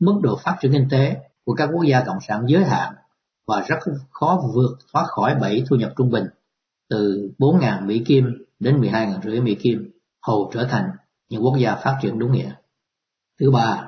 mức 0.01 0.21
độ 0.23 0.37
phát 0.37 0.57
triển 0.61 0.73
kinh 0.73 0.89
tế 0.91 1.17
của 1.45 1.55
các 1.55 1.71
quốc 1.73 1.85
gia 1.85 2.05
cộng 2.05 2.21
sản 2.29 2.45
giới 2.47 2.65
hạn 2.65 2.95
và 3.47 3.65
rất 3.69 3.79
khó 4.11 4.43
vượt 4.55 4.79
thoát 4.93 5.05
khỏi 5.07 5.35
bẫy 5.41 5.65
thu 5.69 5.77
nhập 5.77 5.93
trung 5.97 6.11
bình 6.11 6.25
từ 6.91 7.31
4.000 7.39 7.87
Mỹ 7.87 8.03
Kim 8.07 8.45
đến 8.59 8.81
12.000 8.81 9.21
rưỡi 9.23 9.41
Mỹ 9.41 9.55
Kim 9.55 9.91
hầu 10.27 10.51
trở 10.55 10.67
thành 10.71 10.91
những 11.29 11.45
quốc 11.45 11.57
gia 11.59 11.77
phát 11.77 11.99
triển 12.03 12.19
đúng 12.19 12.33
nghĩa. 12.33 12.53
Thứ 13.41 13.51
ba, 13.51 13.85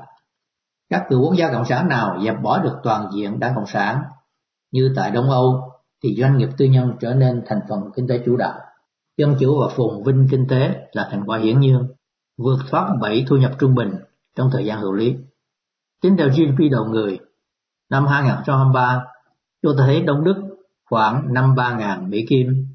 các 0.91 1.07
cựu 1.09 1.23
quốc 1.23 1.35
gia 1.39 1.53
cộng 1.53 1.65
sản 1.65 1.89
nào 1.89 2.21
dẹp 2.25 2.43
bỏ 2.43 2.63
được 2.63 2.77
toàn 2.83 3.11
diện 3.15 3.41
đảng 3.41 3.55
cộng 3.55 3.67
sản 3.67 4.03
như 4.73 4.93
tại 4.97 5.11
Đông 5.11 5.31
Âu 5.31 5.71
thì 6.03 6.17
doanh 6.19 6.39
nghiệp 6.39 6.49
tư 6.59 6.65
nhân 6.65 6.93
trở 7.01 7.15
nên 7.15 7.43
thành 7.47 7.61
phần 7.69 7.81
kinh 7.97 8.09
tế 8.09 8.23
chủ 8.27 8.37
đạo. 8.37 8.59
Dân 9.17 9.37
chủ 9.41 9.61
và 9.61 9.75
phồn 9.77 10.03
vinh 10.05 10.29
kinh 10.31 10.47
tế 10.49 10.89
là 10.93 11.09
thành 11.11 11.25
quả 11.27 11.39
hiển 11.39 11.61
nhiên, 11.61 11.95
vượt 12.39 12.59
thoát 12.71 12.97
bẫy 13.01 13.25
thu 13.29 13.37
nhập 13.37 13.53
trung 13.59 13.75
bình 13.75 13.95
trong 14.37 14.51
thời 14.53 14.65
gian 14.65 14.81
hữu 14.81 14.93
lý. 14.93 15.17
Tính 16.03 16.17
theo 16.19 16.29
GDP 16.29 16.71
đầu 16.71 16.85
người, 16.85 17.19
năm 17.91 18.07
2023, 18.07 19.05
chúng 19.63 19.73
ta 19.79 19.85
thấy 19.87 20.03
Đông 20.03 20.25
Đức 20.25 20.37
khoảng 20.91 21.29
53.000 21.29 22.09
Mỹ 22.09 22.27
Kim, 22.29 22.67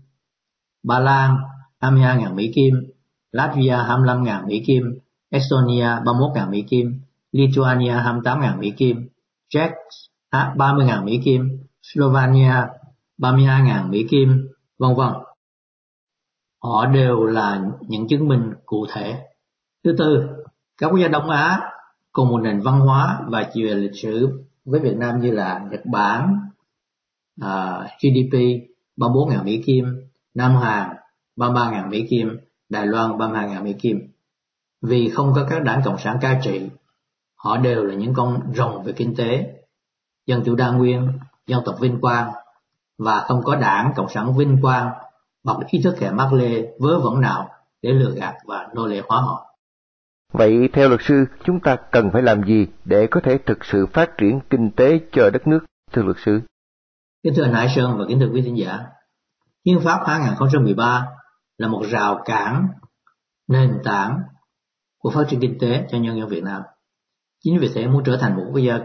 Ba 0.84 1.00
Lan 1.00 1.38
22.000 1.80 2.34
Mỹ 2.34 2.52
Kim, 2.56 2.74
Latvia 3.32 3.76
25.000 3.76 4.48
Mỹ 4.48 4.64
Kim, 4.68 5.00
Estonia 5.30 5.86
31.000 5.86 6.50
Mỹ 6.50 6.62
Kim, 6.70 7.02
Lithuania 7.32 7.94
28.000 7.94 8.60
Mỹ 8.60 8.72
Kim, 8.78 9.10
Czech 9.50 9.72
30.000 10.32 11.04
Mỹ 11.04 11.22
Kim, 11.24 11.50
Slovenia 11.82 12.54
32.000 13.18 13.90
Mỹ 13.90 14.08
Kim, 14.10 14.48
vân 14.78 14.96
vân. 14.96 15.10
Họ 16.64 16.86
đều 16.86 17.26
là 17.26 17.62
những 17.82 18.08
chứng 18.08 18.28
minh 18.28 18.54
cụ 18.66 18.86
thể. 18.94 19.22
Thứ 19.84 19.96
tư, 19.98 20.28
các 20.78 20.88
quốc 20.88 20.98
gia 20.98 21.08
Đông 21.08 21.30
Á 21.30 21.72
cùng 22.12 22.30
một 22.30 22.38
nền 22.38 22.62
văn 22.62 22.80
hóa 22.80 23.20
và 23.28 23.50
chiều 23.54 23.76
lịch 23.76 23.96
sử 23.96 24.44
với 24.66 24.80
Việt 24.80 24.98
Nam 24.98 25.22
như 25.22 25.32
là 25.32 25.68
Nhật 25.72 25.82
Bản, 25.86 26.40
uh, 27.42 27.86
GDP 28.00 28.34
34.000 28.98 29.44
Mỹ 29.44 29.64
Kim, 29.66 29.86
Nam 30.34 30.56
Hàn 30.56 30.96
33.000 31.36 31.90
Mỹ 31.90 32.08
Kim, 32.10 32.38
Đài 32.70 32.86
Loan 32.86 33.12
32.000 33.12 33.64
Mỹ 33.64 33.74
Kim. 33.74 34.12
Vì 34.82 35.10
không 35.10 35.34
có 35.36 35.48
các 35.50 35.64
đảng 35.64 35.82
Cộng 35.86 35.98
sản 35.98 36.18
cai 36.22 36.40
trị, 36.44 36.70
họ 37.36 37.58
đều 37.58 37.84
là 37.84 37.96
những 37.96 38.14
con 38.14 38.54
rồng 38.56 38.84
về 38.84 38.94
kinh 38.94 39.16
tế, 39.16 39.54
dân 40.26 40.44
chủ 40.46 40.56
đa 40.56 40.72
nguyên, 40.72 41.12
dân 41.48 41.62
tộc 41.66 41.76
vinh 41.80 42.02
quang 42.02 42.32
và 42.98 43.20
không 43.20 43.44
có 43.44 43.56
đảng 43.56 43.94
Cộng 43.96 44.10
sản 44.10 44.38
vinh 44.38 44.58
quang 44.62 44.90
bằng 45.44 45.60
ý 45.70 45.82
thức 45.82 46.00
hệ 46.00 46.12
mắc 46.12 46.34
Lê 46.34 46.72
vớ 46.80 47.00
vẩn 47.00 47.22
nào 47.22 47.50
để 47.82 47.90
lừa 47.90 48.12
gạt 48.12 48.36
và 48.46 48.68
nô 48.76 48.88
lệ 48.88 49.02
hóa 49.08 49.22
họ. 49.22 49.51
Vậy 50.32 50.70
theo 50.74 50.90
luật 50.90 51.02
sư, 51.04 51.26
chúng 51.44 51.60
ta 51.60 51.78
cần 51.92 52.10
phải 52.14 52.22
làm 52.22 52.44
gì 52.44 52.68
để 52.86 53.08
có 53.12 53.22
thể 53.24 53.38
thực 53.46 53.66
sự 53.66 53.86
phát 53.94 54.10
triển 54.18 54.40
kinh 54.50 54.72
tế 54.72 55.00
cho 55.12 55.30
đất 55.30 55.48
nước, 55.48 55.60
thưa 55.92 56.02
luật 56.02 56.18
sư? 56.26 56.42
Kính 57.24 57.34
thưa 57.36 57.44
anh 57.44 57.54
Hải 57.54 57.68
Sơn 57.76 57.98
và 57.98 58.06
kính 58.08 58.20
thưa 58.20 58.30
quý 58.34 58.42
thính 58.42 58.58
giả, 58.58 58.80
Hiến 59.66 59.80
pháp 59.80 60.00
2013 60.08 61.08
là 61.58 61.68
một 61.68 61.84
rào 61.92 62.22
cản 62.26 62.68
nền 63.48 63.80
tảng 63.84 64.20
của 65.00 65.10
phát 65.10 65.24
triển 65.30 65.40
kinh 65.40 65.58
tế 65.60 65.88
cho 65.92 65.98
nhân 65.98 66.18
dân 66.18 66.30
Việt 66.30 66.44
Nam. 66.44 66.62
Chính 67.44 67.60
vì 67.60 67.70
thế 67.74 67.88
muốn 67.88 68.04
trở 68.06 68.18
thành 68.18 68.36
một 68.36 68.44
quốc 68.48 68.60
gia 68.60 68.80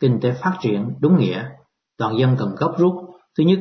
kinh 0.00 0.20
tế 0.20 0.32
phát 0.32 0.56
triển 0.60 0.94
đúng 1.00 1.18
nghĩa, 1.18 1.48
toàn 1.98 2.18
dân 2.18 2.36
cần 2.38 2.54
gấp 2.58 2.74
rút 2.78 2.94
Thứ 3.38 3.44
nhất, 3.44 3.58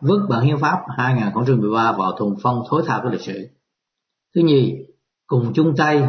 vứt 0.00 0.26
bản 0.30 0.44
hiến 0.44 0.58
pháp 0.58 0.78
2013 0.96 1.92
vào 1.92 2.12
thùng 2.18 2.36
phong 2.42 2.62
thối 2.68 2.82
tha 2.86 3.00
của 3.02 3.08
lịch 3.08 3.20
sử. 3.20 3.48
Thứ 4.34 4.40
nhì, 4.40 4.74
cùng 5.26 5.52
chung 5.54 5.74
tay 5.76 6.08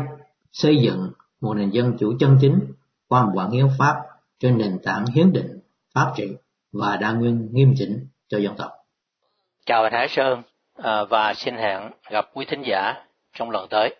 xây 0.54 0.78
dựng 0.78 1.12
một 1.42 1.54
nền 1.54 1.70
dân 1.70 1.98
chủ 2.00 2.14
chân 2.20 2.38
chính 2.42 2.74
qua 3.08 3.26
một 3.26 3.32
quản 3.36 3.52
hiến 3.52 3.68
pháp 3.80 3.96
trên 4.40 4.58
nền 4.58 4.80
tảng 4.84 5.06
hiến 5.06 5.34
định, 5.34 5.60
pháp 5.94 6.14
trị 6.16 6.28
và 6.72 6.98
đa 6.98 7.12
nguyên 7.12 7.50
nghiêm 7.52 7.74
chỉnh 7.78 8.08
cho 8.28 8.38
dân 8.38 8.56
tộc. 8.58 8.72
Chào 9.66 9.84
anh 9.84 9.94
Hải 9.94 10.08
Sơn 10.10 10.42
à, 10.78 11.04
và 11.04 11.34
xin 11.34 11.56
hẹn 11.56 11.92
gặp 12.10 12.26
quý 12.34 12.46
thính 12.46 12.62
giả 12.62 13.06
trong 13.34 13.50
lần 13.50 13.68
tới. 13.70 13.96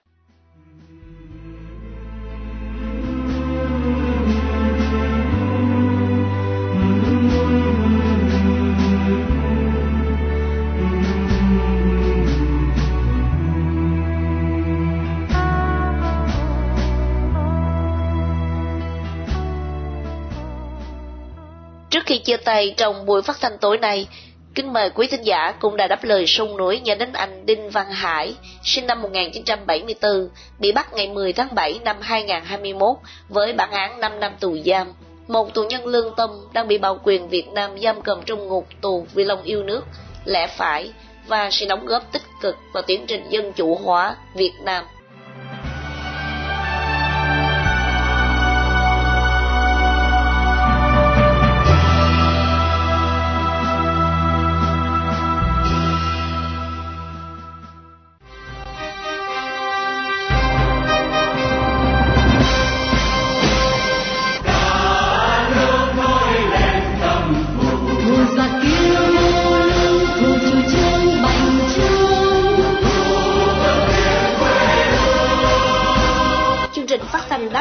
Trước 21.94 22.06
khi 22.06 22.18
chia 22.18 22.38
tay 22.38 22.74
trong 22.78 23.06
buổi 23.06 23.22
phát 23.22 23.38
thanh 23.42 23.58
tối 23.58 23.78
nay, 23.78 24.08
kính 24.56 24.74
mời 24.74 24.90
quý 24.90 25.08
thính 25.08 25.26
giả 25.26 25.54
cũng 25.60 25.78
đã 25.78 25.88
đáp 25.88 26.04
lời 26.04 26.28
sung 26.28 26.58
núi 26.58 26.80
nhớ 26.80 26.96
đến 26.96 27.14
anh 27.14 27.46
Đinh 27.46 27.70
Văn 27.70 27.92
Hải, 27.92 28.36
sinh 28.64 28.88
năm 28.88 29.02
1974, 29.02 30.30
bị 30.60 30.72
bắt 30.72 30.94
ngày 30.94 31.08
10 31.08 31.34
tháng 31.34 31.56
7 31.56 31.80
năm 31.84 31.96
2021 32.02 32.98
với 33.30 33.54
bản 33.54 33.72
án 33.72 34.00
5 34.00 34.20
năm 34.20 34.32
tù 34.40 34.58
giam. 34.66 34.94
Một 35.28 35.54
tù 35.54 35.64
nhân 35.64 35.86
lương 35.86 36.16
tâm 36.18 36.30
đang 36.54 36.68
bị 36.68 36.78
bảo 36.78 37.00
quyền 37.04 37.30
Việt 37.30 37.48
Nam 37.48 37.80
giam 37.80 38.02
cầm 38.02 38.22
trong 38.26 38.48
ngục 38.48 38.68
tù 38.82 39.08
vì 39.14 39.24
lòng 39.24 39.44
yêu 39.44 39.64
nước, 39.64 39.84
lẽ 40.26 40.48
phải 40.48 40.92
và 41.28 41.50
sẽ 41.52 41.66
đóng 41.66 41.86
góp 41.86 42.12
tích 42.12 42.24
cực 42.42 42.56
vào 42.74 42.84
tiến 42.84 43.06
trình 43.08 43.24
dân 43.30 43.54
chủ 43.54 43.76
hóa 43.76 44.16
Việt 44.36 44.54
Nam. 44.64 44.86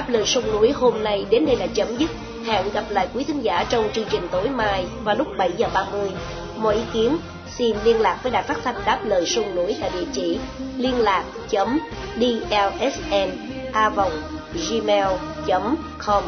Đáp 0.02 0.08
lời 0.08 0.26
sông 0.26 0.52
núi 0.52 0.72
hôm 0.72 1.02
nay 1.02 1.26
đến 1.30 1.46
đây 1.46 1.56
là 1.56 1.66
chấm 1.74 1.96
dứt. 1.96 2.10
Hẹn 2.46 2.72
gặp 2.72 2.84
lại 2.88 3.08
quý 3.14 3.24
thính 3.24 3.40
giả 3.40 3.64
trong 3.70 3.88
chương 3.94 4.04
trình 4.10 4.28
tối 4.30 4.48
mai 4.48 4.86
vào 5.04 5.16
lúc 5.16 5.28
7 5.38 5.50
giờ 5.56 5.68
30. 5.74 6.10
Mọi 6.56 6.74
ý 6.74 6.80
kiến 6.92 7.16
xin 7.58 7.76
liên 7.84 8.00
lạc 8.00 8.18
với 8.22 8.32
đài 8.32 8.42
phát 8.42 8.56
thanh 8.64 8.74
đáp 8.84 8.98
lời 9.04 9.26
sông 9.26 9.54
núi 9.54 9.76
tại 9.80 9.90
địa 9.94 10.06
chỉ 10.12 10.38
liên 10.76 10.98
lạc 10.98 11.24
chấm 11.48 11.78
dlsn 12.16 13.30
a 13.72 13.88
vòng 13.88 14.12
gmail.com 14.70 16.24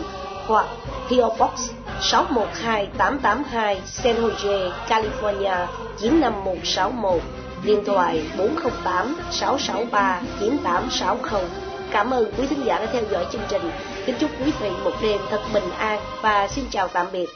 hoặc 0.47 0.67
PO 1.09 1.29
Box 1.29 1.71
612882 2.01 3.81
San 3.87 4.17
Jose, 4.17 4.71
California 4.89 5.67
95161 5.99 7.23
điện 7.65 7.85
thoại 7.87 8.23
408 8.39 9.17
663 9.31 10.21
9860 10.41 11.63
Cảm 11.95 12.11
ơn 12.11 12.33
quý 12.39 12.47
thính 12.47 12.65
giả 12.67 12.79
đã 12.79 12.87
theo 12.93 13.03
dõi 13.11 13.27
chương 13.33 13.43
trình. 13.49 13.63
Kính 14.07 14.17
chúc 14.19 14.31
quý 14.41 14.53
vị 14.61 14.71
một 14.85 14.91
đêm 15.03 15.21
thật 15.31 15.41
bình 15.55 15.71
an 15.79 16.01
và 16.23 16.49
xin 16.49 16.65
chào 16.71 16.89
tạm 16.89 17.07
biệt. 17.13 17.27